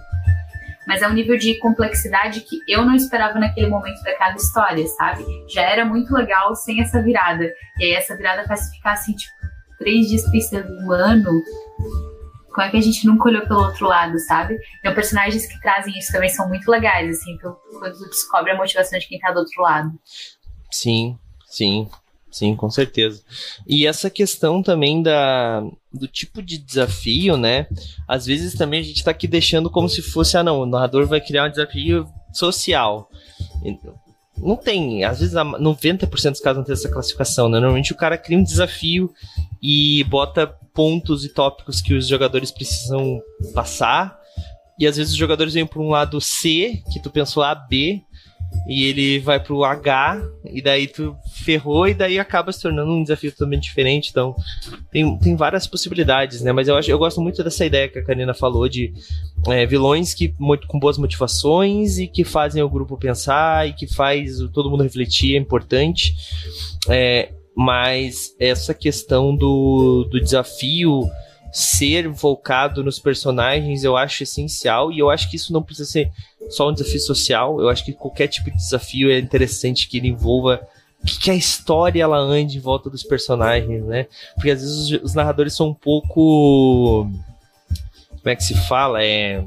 [0.88, 5.24] Mas é um nível de complexidade que eu não esperava naquele momento daquela história, sabe?
[5.48, 7.46] Já era muito legal sem essa virada.
[7.80, 9.34] E aí essa virada faz ficar assim, tipo,
[9.78, 11.30] três dias pensando, mano,
[12.50, 14.58] como é que a gente nunca olhou pelo outro lado, sabe?
[14.80, 19.00] Então, personagens que trazem isso também são muito legais, assim, quando tu descobre a motivação
[19.00, 19.92] de quem tá do outro lado.
[20.70, 21.18] Sim,
[21.48, 21.90] sim.
[22.32, 23.22] Sim, com certeza.
[23.68, 25.62] E essa questão também da,
[25.94, 27.68] do tipo de desafio, né?
[28.08, 31.06] Às vezes também a gente está aqui deixando como se fosse, ah não, o narrador
[31.06, 33.10] vai criar um desafio social.
[34.38, 37.60] Não tem, às vezes 90% dos casos não tem essa classificação, né?
[37.60, 39.14] Normalmente o cara cria um desafio
[39.62, 43.22] e bota pontos e tópicos que os jogadores precisam
[43.54, 44.18] passar.
[44.80, 48.02] E às vezes os jogadores vêm para um lado C, que tu pensou A, B,
[48.68, 53.04] e ele vai pro H, e daí tu ferrou, e daí acaba se tornando um
[53.04, 54.10] desafio totalmente diferente.
[54.10, 54.36] Então,
[54.92, 56.52] tem, tem várias possibilidades, né?
[56.52, 58.94] Mas eu, acho, eu gosto muito dessa ideia que a Karina falou de
[59.48, 60.34] é, vilões que
[60.68, 65.36] com boas motivações e que fazem o grupo pensar e que faz todo mundo refletir,
[65.36, 66.16] é importante.
[66.90, 71.10] É, mas essa questão do, do desafio
[71.52, 76.12] ser focado nos personagens eu acho essencial e eu acho que isso não precisa ser
[76.50, 77.60] só um desafio social.
[77.62, 80.62] Eu acho que qualquer tipo de desafio é interessante que ele envolva
[81.06, 84.08] que, a história ela ande em volta dos personagens, né?
[84.36, 87.10] Porque às vezes os, os narradores são um pouco
[88.22, 89.04] como é que se fala?
[89.04, 89.44] É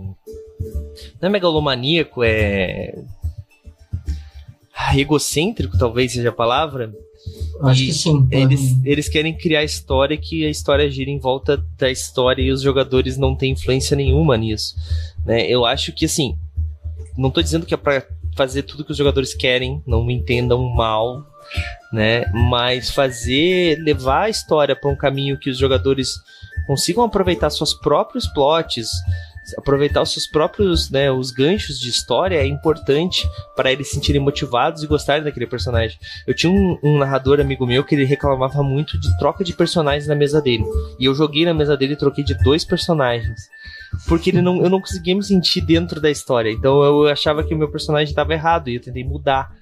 [1.21, 2.95] não é megalomaníaco, é
[4.97, 6.93] egocêntrico, talvez seja a palavra.
[7.63, 8.29] Acho e que sim.
[8.31, 12.61] Eles, eles querem criar história que a história gira em volta da história e os
[12.61, 14.75] jogadores não têm influência nenhuma nisso.
[15.25, 15.47] Né?
[15.47, 16.37] Eu acho que, assim,
[17.17, 20.63] não tô dizendo que é para fazer tudo que os jogadores querem, não me entendam
[20.75, 21.25] mal,
[21.93, 22.25] né?
[22.33, 26.15] Mas fazer, levar a história para um caminho que os jogadores
[26.67, 28.91] consigam aproveitar seus próprios plots,
[29.59, 34.21] aproveitar os seus próprios, né, os ganchos de história é importante para eles se sentirem
[34.21, 35.99] motivados e gostarem daquele personagem.
[36.27, 40.07] Eu tinha um, um, narrador amigo meu que ele reclamava muito de troca de personagens
[40.07, 40.65] na mesa dele.
[40.99, 43.51] E eu joguei na mesa dele e troquei de dois personagens.
[44.09, 46.51] Porque ele não, eu não conseguia me sentir dentro da história.
[46.51, 49.53] Então eu achava que o meu personagem estava errado e eu tentei mudar.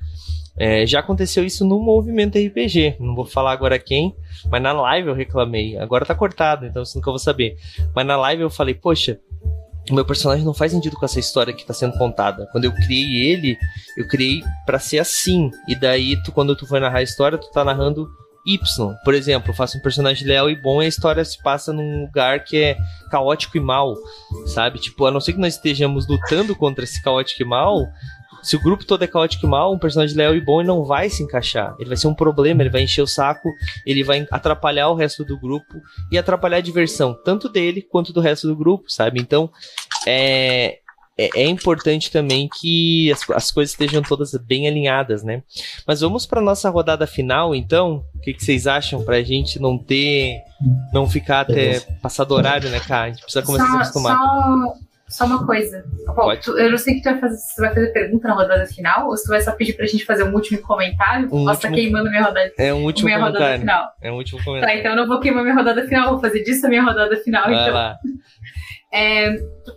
[0.56, 2.96] É, já aconteceu isso no movimento RPG.
[3.00, 4.14] Não vou falar agora quem,
[4.50, 5.78] mas na live eu reclamei.
[5.78, 7.56] Agora tá cortado, então você nunca vou saber.
[7.94, 9.18] Mas na live eu falei, poxa,
[9.90, 12.46] o meu personagem não faz sentido com essa história que está sendo contada.
[12.52, 13.58] Quando eu criei ele,
[13.96, 15.50] eu criei para ser assim.
[15.66, 18.08] E daí, tu, quando tu vai narrar a história, tu tá narrando
[18.46, 18.94] Y.
[19.04, 22.02] Por exemplo, eu faço um personagem leal e bom e a história se passa num
[22.02, 22.76] lugar que é
[23.10, 23.94] caótico e mal,
[24.46, 24.78] sabe?
[24.78, 27.86] Tipo, a não ser que nós estejamos lutando contra esse caótico e mal,
[28.42, 30.84] se o grupo todo é caótico e mal, um personagem leal e bom ele não
[30.84, 31.74] vai se encaixar.
[31.78, 33.48] Ele vai ser um problema, ele vai encher o saco,
[33.86, 35.80] ele vai atrapalhar o resto do grupo
[36.10, 39.20] e atrapalhar a diversão, tanto dele quanto do resto do grupo, sabe?
[39.20, 39.50] Então,
[40.06, 40.78] é,
[41.16, 45.42] é, é importante também que as, as, coisas estejam todas bem alinhadas, né?
[45.86, 48.04] Mas vamos para nossa rodada final, então.
[48.14, 50.40] O que, que, vocês acham para a gente não ter,
[50.92, 53.04] não ficar até passado horário, né, cara?
[53.04, 54.16] A gente precisa começar só, a se acostumar.
[54.16, 55.84] Só só uma coisa.
[56.06, 58.34] Bom, tu, eu não sei que tu vai fazer, se tu vai fazer pergunta na
[58.34, 61.26] rodada final ou se tu vai só pedir pra gente fazer um último comentário.
[61.26, 61.74] Um Posso último...
[61.74, 62.52] queimando minha rodada.
[62.56, 63.46] É um último minha comentário.
[63.46, 63.84] rodada final.
[64.00, 64.74] É um último comentário.
[64.74, 67.14] Tá, então eu não vou queimar minha rodada final, vou fazer disso a minha rodada
[67.18, 67.44] final.
[67.44, 67.74] Vai então.
[67.74, 67.96] lá.
[68.94, 69.72] É, tu,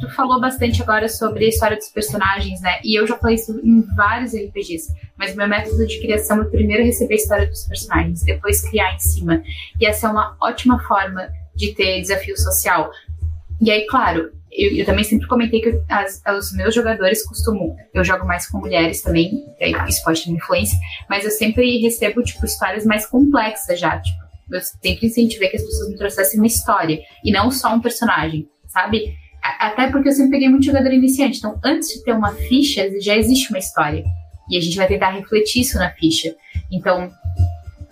[0.00, 2.80] tu, falou bastante agora sobre a história dos personagens, né?
[2.82, 4.92] E eu já falei isso em vários RPGs.
[5.16, 8.98] Mas meu método de criação é primeiro receber a história dos personagens, depois criar em
[8.98, 9.40] cima.
[9.80, 12.90] E essa é uma ótima forma de ter desafio social.
[13.60, 17.76] E aí, claro, eu, eu, também sempre comentei que as, os meus jogadores costumam.
[17.92, 19.44] Eu jogo mais com mulheres também,
[19.86, 20.78] isso pode ter influência,
[21.08, 23.98] mas eu sempre recebo, tipo, histórias mais complexas já.
[23.98, 24.18] Tipo,
[24.50, 28.48] eu sempre incentivei que as pessoas me trouxessem uma história e não só um personagem,
[28.66, 29.14] sabe?
[29.42, 31.38] Até porque eu sempre peguei muito jogador iniciante.
[31.38, 34.04] Então, antes de ter uma ficha, já existe uma história.
[34.50, 36.34] E a gente vai tentar refletir isso na ficha.
[36.72, 37.10] Então,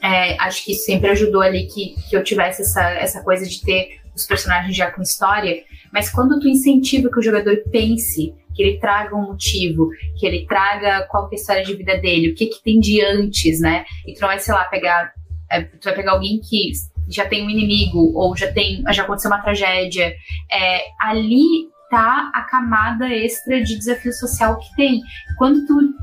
[0.02, 3.62] é, acho que isso sempre ajudou ali que, que eu tivesse essa, essa coisa de
[3.62, 5.62] ter os personagens já com história,
[5.92, 10.46] mas quando tu incentiva que o jogador pense, que ele traga um motivo, que ele
[10.46, 13.84] traga qual é a história de vida dele, o que que tem de antes, né?
[14.06, 15.12] E tu não vai, sei lá, pegar,
[15.50, 16.72] é, tu vai pegar alguém que
[17.08, 20.12] já tem um inimigo, ou já tem, já aconteceu uma tragédia,
[20.50, 25.00] é, ali aproveitar a camada extra de desafio social que tem.
[25.38, 25.94] Quando tu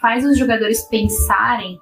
[0.00, 1.78] faz os jogadores pensarem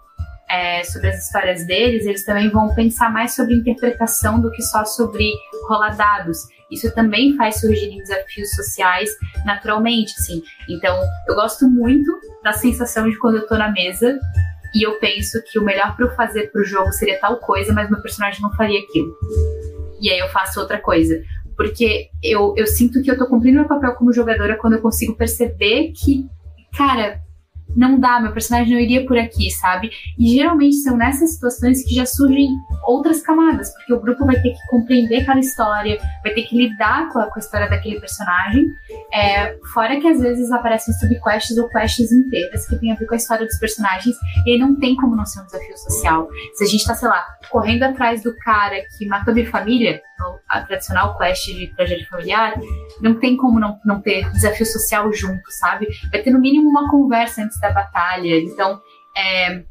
[0.53, 4.85] é, sobre as histórias deles, eles também vão pensar mais sobre interpretação do que só
[4.85, 5.33] sobre
[5.67, 6.47] rolar dados.
[6.71, 9.11] Isso também faz surgir desafios sociais
[9.47, 10.43] naturalmente, assim.
[10.69, 10.95] Então,
[11.27, 12.13] eu gosto muito
[12.45, 14.19] da sensação de quando eu tô na mesa
[14.75, 17.91] e eu penso que o melhor para eu fazer pro jogo seria tal coisa, mas
[17.91, 19.17] meu personagem não faria aquilo.
[20.03, 21.23] E aí eu faço outra coisa.
[21.57, 25.15] Porque eu, eu sinto que eu tô cumprindo meu papel como jogadora quando eu consigo
[25.15, 26.27] perceber que,
[26.77, 27.23] cara,
[27.77, 29.91] não dá, meu personagem não iria por aqui, sabe?
[30.19, 32.49] E geralmente são nessas situações que já surgem
[32.87, 37.09] outras camadas, porque o grupo vai ter que compreender aquela história, vai ter que lidar
[37.11, 38.67] com a, com a história daquele personagem.
[39.13, 43.15] É, fora que às vezes aparecem subquests ou quests inteiras que tem a ver com
[43.15, 44.17] a história dos personagens,
[44.47, 46.29] e aí não tem como não ser um desafio social.
[46.55, 50.01] Se a gente tá, sei lá, correndo atrás do cara que matou minha família,
[50.49, 52.55] a tradicional quest de tragédia familiar,
[53.01, 55.89] não tem como não, não ter desafio social junto, sabe?
[56.11, 58.39] Vai ter no mínimo uma conversa antes da batalha.
[58.39, 58.81] Então,
[59.17, 59.63] é,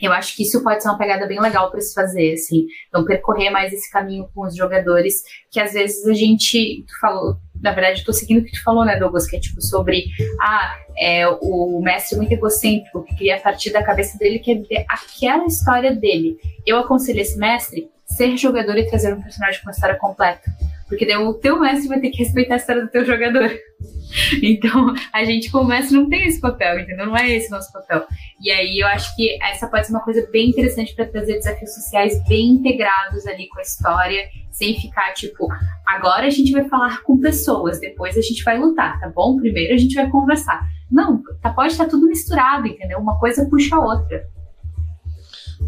[0.00, 2.66] eu acho que isso pode ser uma pegada bem legal para se fazer, assim.
[2.88, 7.36] Então, percorrer mais esse caminho com os jogadores, que às vezes a gente, tu falou,
[7.62, 10.04] na verdade, tô seguindo o que tu falou, né, Douglas, que é tipo sobre,
[10.40, 14.84] ah, é, o mestre muito egocêntrico, que cria a partir da cabeça dele, quer dizer
[14.88, 16.36] aquela história dele.
[16.66, 20.50] Eu aconselho esse mestre ser jogador e trazer um personagem com uma história completa.
[20.88, 23.50] Porque daí o teu mestre vai ter que respeitar a história do teu jogador.
[24.40, 27.06] Então, a gente como mestre não tem esse papel, entendeu?
[27.06, 28.06] Não é esse nosso papel.
[28.40, 31.74] E aí eu acho que essa pode ser uma coisa bem interessante para trazer desafios
[31.74, 35.48] sociais bem integrados ali com a história, sem ficar tipo,
[35.84, 39.36] agora a gente vai falar com pessoas, depois a gente vai lutar, tá bom?
[39.36, 40.64] Primeiro a gente vai conversar.
[40.90, 42.98] Não, tá, pode estar tudo misturado, entendeu?
[43.00, 44.24] Uma coisa puxa a outra.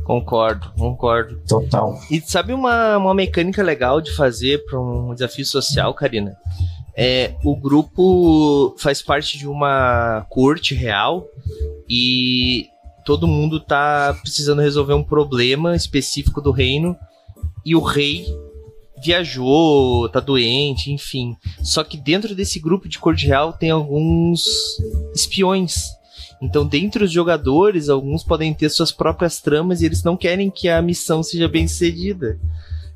[0.05, 1.41] Concordo, concordo.
[1.47, 1.99] Total.
[2.11, 6.37] E sabe uma, uma mecânica legal de fazer para um desafio social, Karina?
[6.97, 11.29] É, o grupo faz parte de uma corte real
[11.89, 12.69] e
[13.05, 16.97] todo mundo tá precisando resolver um problema específico do reino
[17.65, 18.27] e o rei
[19.03, 21.37] viajou, tá doente, enfim.
[21.63, 24.45] Só que dentro desse grupo de corte real tem alguns
[25.15, 25.85] espiões
[26.41, 30.69] então, dentre os jogadores, alguns podem ter suas próprias tramas e eles não querem que
[30.69, 32.39] a missão seja bem sucedida.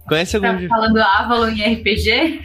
[0.07, 0.69] Conhece algum.
[0.69, 2.41] Tá falando Avalon em RPG?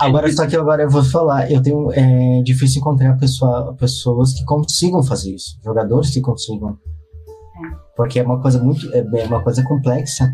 [0.00, 1.92] agora, só que agora eu vou falar, eu tenho.
[1.92, 6.70] É difícil encontrar pessoa, pessoas que consigam fazer isso, jogadores que consigam.
[6.70, 7.76] É.
[7.96, 8.92] Porque é uma coisa muito.
[8.94, 10.32] É, é uma coisa complexa.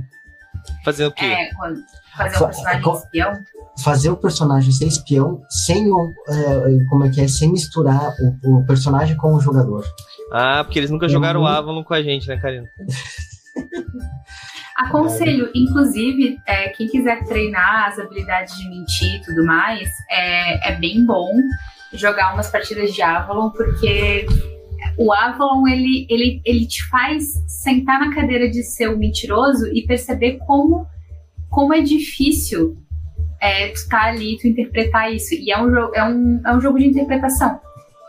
[0.85, 1.25] Fazer o quê?
[1.25, 1.51] É,
[2.17, 3.33] fazer um personagem espião
[3.83, 8.13] fazer o personagem ser espião sem o, uh, como é que é, sem misturar
[8.45, 9.85] o, o, personagem com o jogador.
[10.33, 12.69] Ah, porque eles nunca jogaram o Avalon com a gente, né, Karina?
[14.77, 20.77] Aconselho, inclusive, é, quem quiser treinar as habilidades de mentir e tudo mais, é, é
[20.77, 21.31] bem bom
[21.93, 24.27] jogar umas partidas de Avalon, porque
[24.97, 29.87] o Avalon ele, ele, ele te faz sentar na cadeira de ser o mentiroso e
[29.87, 30.87] perceber como,
[31.51, 32.79] como é difícil
[33.41, 35.35] é, tu tá ali, tu interpretar isso.
[35.35, 37.59] E é um, é um, é um jogo de interpretação.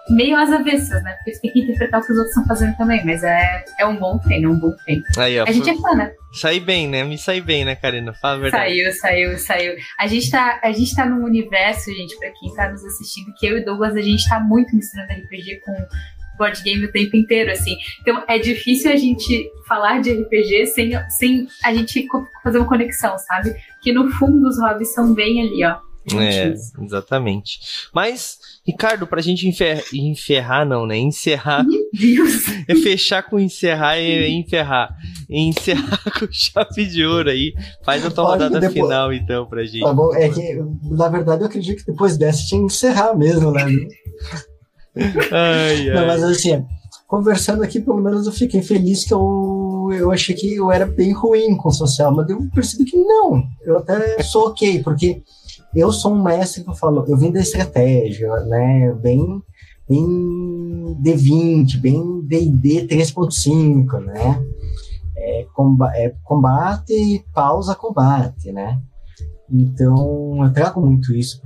[0.09, 1.13] Meio às avessas, né?
[1.13, 3.85] Porque tu tem que interpretar o que os outros estão fazendo também, mas é, é
[3.85, 5.03] um bom treino, é um bom treino.
[5.17, 6.11] Aí, ó, a gente é fã, né?
[6.33, 7.03] Saí bem, né?
[7.03, 8.13] Me saí bem, né, Karina?
[8.13, 8.65] Fala a verdade.
[8.65, 9.75] Saiu, saiu, saiu.
[9.97, 13.45] A gente tá, a gente tá num universo, gente, pra quem tá nos assistindo, que
[13.45, 15.71] eu e Douglas, a gente tá muito misturando RPG com
[16.41, 17.75] board game o tempo inteiro, assim.
[18.01, 22.07] Então é difícil a gente falar de RPG sem, sem a gente
[22.43, 23.53] fazer uma conexão, sabe?
[23.83, 25.77] Que no fundo os hobbies são bem ali, ó.
[26.19, 26.51] É,
[26.83, 27.59] exatamente.
[27.93, 30.97] Mas, Ricardo, pra gente enfer enferrar, não, né?
[30.97, 31.63] Encerrar.
[31.63, 32.45] Meu Deus!
[32.67, 34.95] É fechar com encerrar e enferrar.
[35.29, 37.53] Encerrar com chave de ouro aí.
[37.83, 38.73] Faz a tua rodada depois...
[38.73, 39.81] final, então, pra gente.
[39.81, 43.51] Tá bom, é que, na verdade, eu acredito que depois dessa tinha que encerrar mesmo,
[43.51, 43.65] né?
[45.31, 45.95] ai, ai.
[45.95, 46.65] Não, mas assim,
[47.07, 51.13] conversando aqui, pelo menos eu fiquei feliz que eu, eu achei que eu era bem
[51.13, 53.43] ruim com social, mas eu percebi que não.
[53.63, 55.21] Eu até sou ok, porque
[55.75, 58.93] eu sou um mestre que eu falo, eu vim da estratégia, né?
[58.93, 59.41] Bem,
[59.89, 64.45] bem D20, bem D&D 3.5, né?
[65.15, 68.81] É, comba é combate, pausa, combate, né?
[69.49, 71.41] Então, eu trago muito isso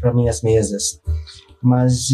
[0.00, 1.00] para minhas mesas.
[1.62, 2.08] Mas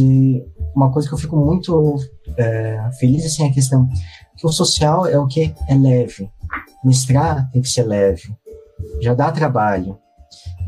[0.74, 1.98] uma coisa que eu fico muito
[2.36, 3.88] é, feliz assim, é a questão
[4.36, 6.30] que o social é o que é leve.
[6.84, 8.34] Mestrar tem que ser leve.
[9.00, 9.98] Já dá trabalho.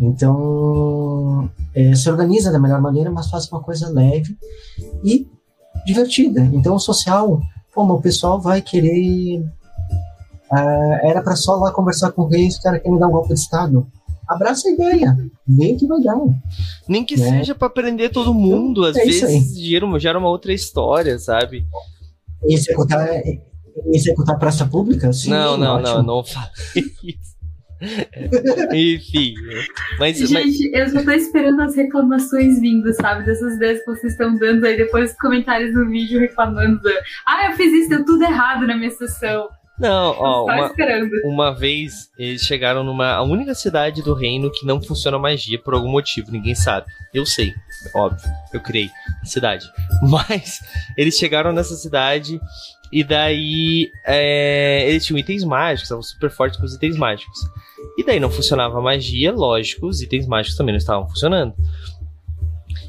[0.01, 4.37] Então, é, se organiza da melhor maneira, mas faz uma coisa leve
[5.03, 5.27] e
[5.87, 6.41] divertida.
[6.53, 7.41] Então, o social,
[7.75, 9.41] como o pessoal vai querer.
[10.53, 13.29] Uh, era para só lá conversar com o rei, os caras querem dar um golpe
[13.29, 13.87] de Estado.
[14.29, 15.17] Abraça a ideia.
[15.47, 16.17] Vem que vai dar.
[16.89, 17.39] Nem que Né?
[17.39, 21.65] seja pra prender todo mundo, às É vezes gera uma, gera uma outra história, sabe?
[22.49, 23.09] Executar,
[23.93, 25.13] executar praça pública?
[25.13, 25.97] Sim, não, não, ótimo.
[25.97, 27.37] não, não fala isso.
[28.73, 29.35] Enfim,
[29.99, 33.25] mas, mas Gente, eu só tô esperando as reclamações vindo, sabe?
[33.27, 36.81] Dessas ideias que vocês estão dando aí, depois os comentários do vídeo reclamando.
[37.27, 39.49] Ah, eu fiz isso, deu tudo errado na minha sessão.
[39.79, 40.73] Não, ó, uma,
[41.25, 45.75] uma vez eles chegaram numa a única cidade do reino que não funciona magia por
[45.75, 46.87] algum motivo, ninguém sabe.
[47.13, 47.53] Eu sei,
[47.95, 48.91] óbvio, eu criei
[49.23, 49.67] a cidade.
[50.03, 50.61] Mas
[50.97, 52.41] eles chegaram nessa cidade
[52.91, 57.39] e daí é, eles tinham itens mágicos, estavam super fortes com os itens mágicos.
[57.99, 61.55] E daí não funcionava magia, lógico, os itens mágicos também não estavam funcionando.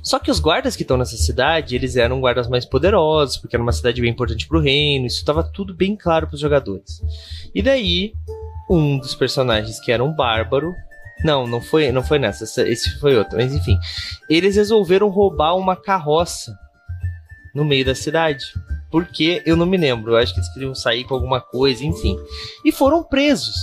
[0.03, 3.63] Só que os guardas que estão nessa cidade, eles eram guardas mais poderosos, porque era
[3.63, 7.01] uma cidade bem importante pro reino, isso estava tudo bem claro pros jogadores.
[7.53, 8.13] E daí,
[8.69, 10.73] um dos personagens que era um bárbaro.
[11.23, 13.75] Não, não foi, não foi nessa, essa- esse foi outro, mas enfim.
[14.29, 16.55] Eles resolveram roubar uma carroça
[17.55, 18.45] no meio da cidade.
[18.91, 22.15] Porque eu não me lembro, eu acho que eles queriam sair com alguma coisa, enfim.
[22.63, 23.55] E foram presos.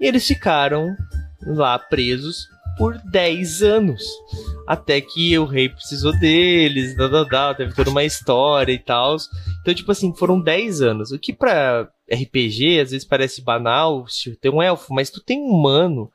[0.00, 0.96] E eles ficaram
[1.46, 2.46] lá presos
[2.76, 4.02] por 10 anos.
[4.66, 9.16] Até que o rei precisou deles, da, da, da, teve toda uma história e tal.
[9.60, 11.10] Então, tipo assim, foram 10 anos.
[11.12, 14.04] O que pra RPG às vezes parece banal,
[14.40, 16.10] tem um elfo, mas tu tem um humano.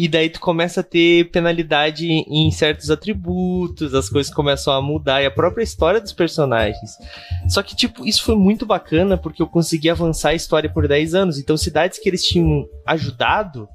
[0.00, 5.20] E daí tu começa a ter penalidade em certos atributos, as coisas começam a mudar
[5.20, 6.92] e a própria história dos personagens.
[7.48, 11.16] Só que, tipo, isso foi muito bacana porque eu consegui avançar a história por 10
[11.16, 11.36] anos.
[11.36, 13.68] Então, cidades que eles tinham ajudado,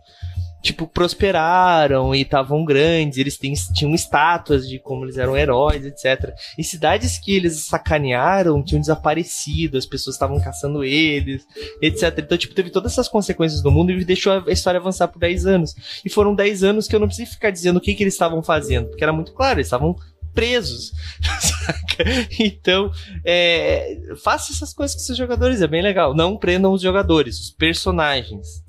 [0.64, 6.34] tipo, prosperaram e estavam grandes, eles têm- tinham estátuas de como eles eram heróis, etc.
[6.58, 11.46] E cidades que eles sacanearam tinham desaparecido, as pessoas estavam caçando eles,
[11.82, 12.18] etc.
[12.20, 15.46] Então, tipo, teve todas essas consequências no mundo e deixou a história avançar por 10
[15.46, 15.76] anos.
[16.04, 18.42] E foram 10 anos que eu não precisei ficar dizendo o que, que eles estavam
[18.42, 19.96] fazendo, porque era muito claro, eles estavam
[20.34, 20.92] presos.
[21.40, 22.04] saca?
[22.40, 22.92] Então,
[23.24, 26.16] é, faça essas coisas com seus jogadores, é bem legal.
[26.16, 28.63] Não prendam os jogadores, os personagens.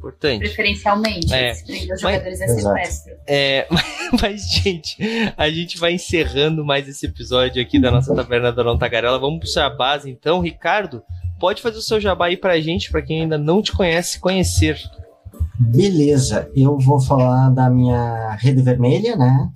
[0.00, 0.38] Importante.
[0.40, 1.32] Preferencialmente.
[1.32, 1.52] É.
[1.52, 2.74] Os Mas- jogadores é Exato.
[2.76, 3.12] sequestro.
[3.26, 3.66] É,
[4.20, 4.96] mas, gente,
[5.36, 9.18] a gente vai encerrando mais esse episódio aqui da nossa Taverna da Não Tagarela.
[9.18, 10.40] Vamos puxar a base, então.
[10.40, 11.02] Ricardo,
[11.38, 14.80] pode fazer o seu jabá aí pra gente, pra quem ainda não te conhece, conhecer.
[15.58, 19.48] Beleza, eu vou falar da minha rede vermelha, né?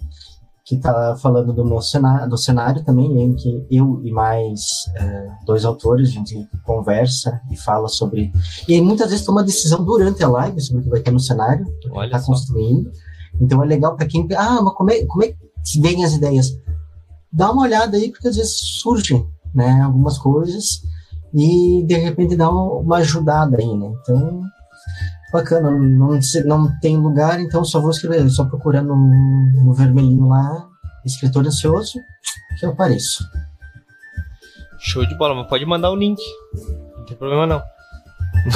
[0.65, 4.61] Que tá falando do meu cenário, do cenário também, em que eu e mais
[4.97, 8.33] eh, dois autores, a gente conversa e fala sobre.
[8.67, 11.21] E aí, muitas vezes toma decisão durante a live sobre o que vai ter no
[11.21, 12.27] cenário, que tá só.
[12.27, 12.91] construindo.
[13.41, 14.27] Então é legal para quem.
[14.37, 16.59] Ah, mas como é, como é que vem as ideias?
[17.33, 20.83] Dá uma olhada aí, porque às vezes surgem né, algumas coisas
[21.33, 23.93] e de repente dá uma, uma ajudada aí, né?
[24.01, 24.43] Então
[25.35, 30.69] bacana, não, não tem lugar, então só vou escrever, só procurar no, vermelhinho lá,
[31.05, 31.99] escritor ansioso,
[32.59, 33.29] que eu apareço.
[34.79, 36.23] Show de bola, mas pode mandar o link.
[36.97, 37.63] Não tem problema não.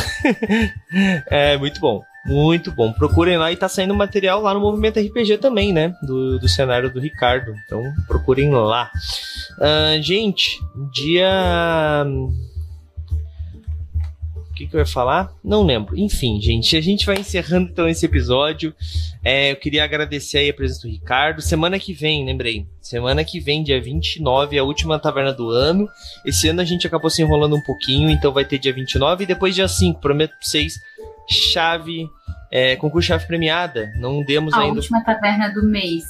[1.26, 2.00] é muito bom.
[2.26, 2.92] Muito bom.
[2.92, 5.94] Procurem lá e tá saindo material lá no Movimento RPG também, né?
[6.02, 7.54] Do, do cenário do Ricardo.
[7.64, 8.90] Então procurem lá.
[9.58, 10.60] Ah, gente,
[10.92, 12.04] dia.
[14.58, 15.32] O que, que eu ia falar?
[15.44, 15.96] Não lembro.
[15.96, 18.74] Enfim, gente, a gente vai encerrando então esse episódio.
[19.22, 21.40] É, eu queria agradecer aí a presença do Ricardo.
[21.40, 22.66] Semana que vem, lembrei.
[22.82, 25.88] Semana que vem, dia 29, é a última taverna do ano.
[26.26, 29.26] Esse ano a gente acabou se enrolando um pouquinho, então vai ter dia 29 e
[29.28, 30.00] depois dia 5.
[30.00, 30.74] Prometo pra vocês,
[31.28, 32.08] chave,
[32.50, 33.88] é, concurso chave premiada.
[34.00, 34.80] Não demos A ainda.
[34.80, 36.02] última taverna do mês.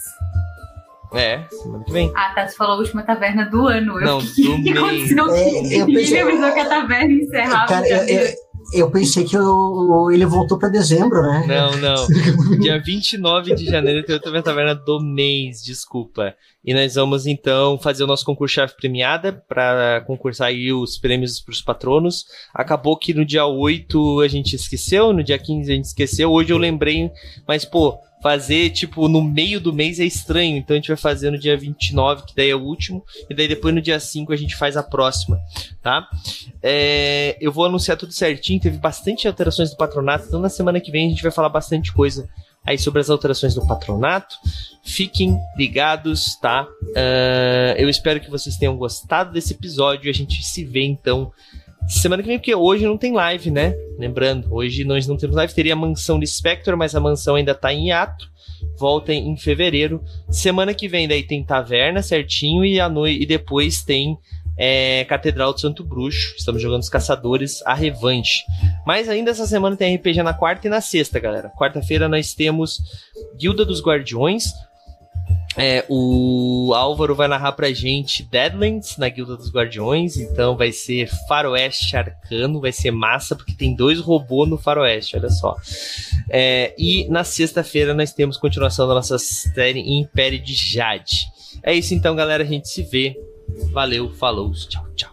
[1.15, 2.13] É, semana que vem.
[2.15, 2.47] Ah, tá.
[2.47, 3.99] Você falou a última taverna do ano.
[4.01, 5.13] Eu Não, fiquei, do o que mês.
[5.13, 5.35] aconteceu?
[5.35, 7.67] É, eu pensei- avisou que a taverna encerrava.
[7.67, 8.35] Cara, eu, eu,
[8.75, 11.45] eu pensei que eu- ele voltou para dezembro, né?
[11.47, 12.59] Não, não.
[12.59, 16.35] Dia 29 de janeiro tem outra taverna do mês, desculpa.
[16.65, 21.41] E nós vamos então fazer o nosso concurso chave premiada para concursar aí os prêmios
[21.41, 22.27] para os patronos.
[22.53, 26.31] Acabou que no dia 8 a gente esqueceu, no dia 15 a gente esqueceu.
[26.31, 27.11] Hoje eu lembrei,
[27.47, 31.31] mas pô, fazer tipo no meio do mês é estranho, então a gente vai fazer
[31.31, 34.37] no dia 29, que daí é o último, e daí depois no dia 5 a
[34.37, 35.39] gente faz a próxima,
[35.83, 36.09] tá?
[36.63, 40.91] É, eu vou anunciar tudo certinho, teve bastante alterações do patronato, então na semana que
[40.91, 42.29] vem a gente vai falar bastante coisa
[42.67, 44.37] aí sobre as alterações do patronato.
[44.85, 46.69] Fiquem ligados, tá?
[46.95, 50.11] Ah, eu espero que vocês tenham gostado desse episódio.
[50.11, 51.33] A gente se vê então
[51.87, 53.75] semana que vem, porque hoje não tem live, né?
[53.99, 55.55] Lembrando, hoje nós não temos live.
[55.55, 58.29] Teria a mansão de Spectre, mas a mansão ainda tá em hiato.
[58.79, 60.03] Voltem em fevereiro.
[60.31, 64.19] Semana que vem daí tem taverna certinho e à noite e depois tem
[64.59, 66.35] é Catedral do Santo Bruxo.
[66.37, 68.43] Estamos jogando os Caçadores, a revanche.
[68.85, 71.53] Mas ainda essa semana tem RPG na quarta e na sexta, galera.
[71.57, 72.81] Quarta-feira nós temos
[73.39, 74.53] Guilda dos Guardiões.
[75.57, 81.11] É, o Álvaro vai narrar pra gente Deadlands na Guilda dos Guardiões, então vai ser
[81.27, 85.57] Faroeste Arcano, vai ser massa, porque tem dois robôs no Faroeste, olha só.
[86.31, 91.27] É, e na sexta-feira nós temos continuação da nossa série Império de Jade.
[91.63, 93.17] É isso então, galera, a gente se vê.
[93.73, 95.11] Valeu, falou, tchau, tchau.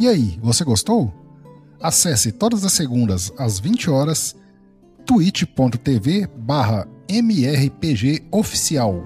[0.00, 1.12] E aí, você gostou?
[1.82, 4.34] Acesse todas as segundas às 20 horas
[5.04, 9.02] twitch.tv barra MRPG Oficial.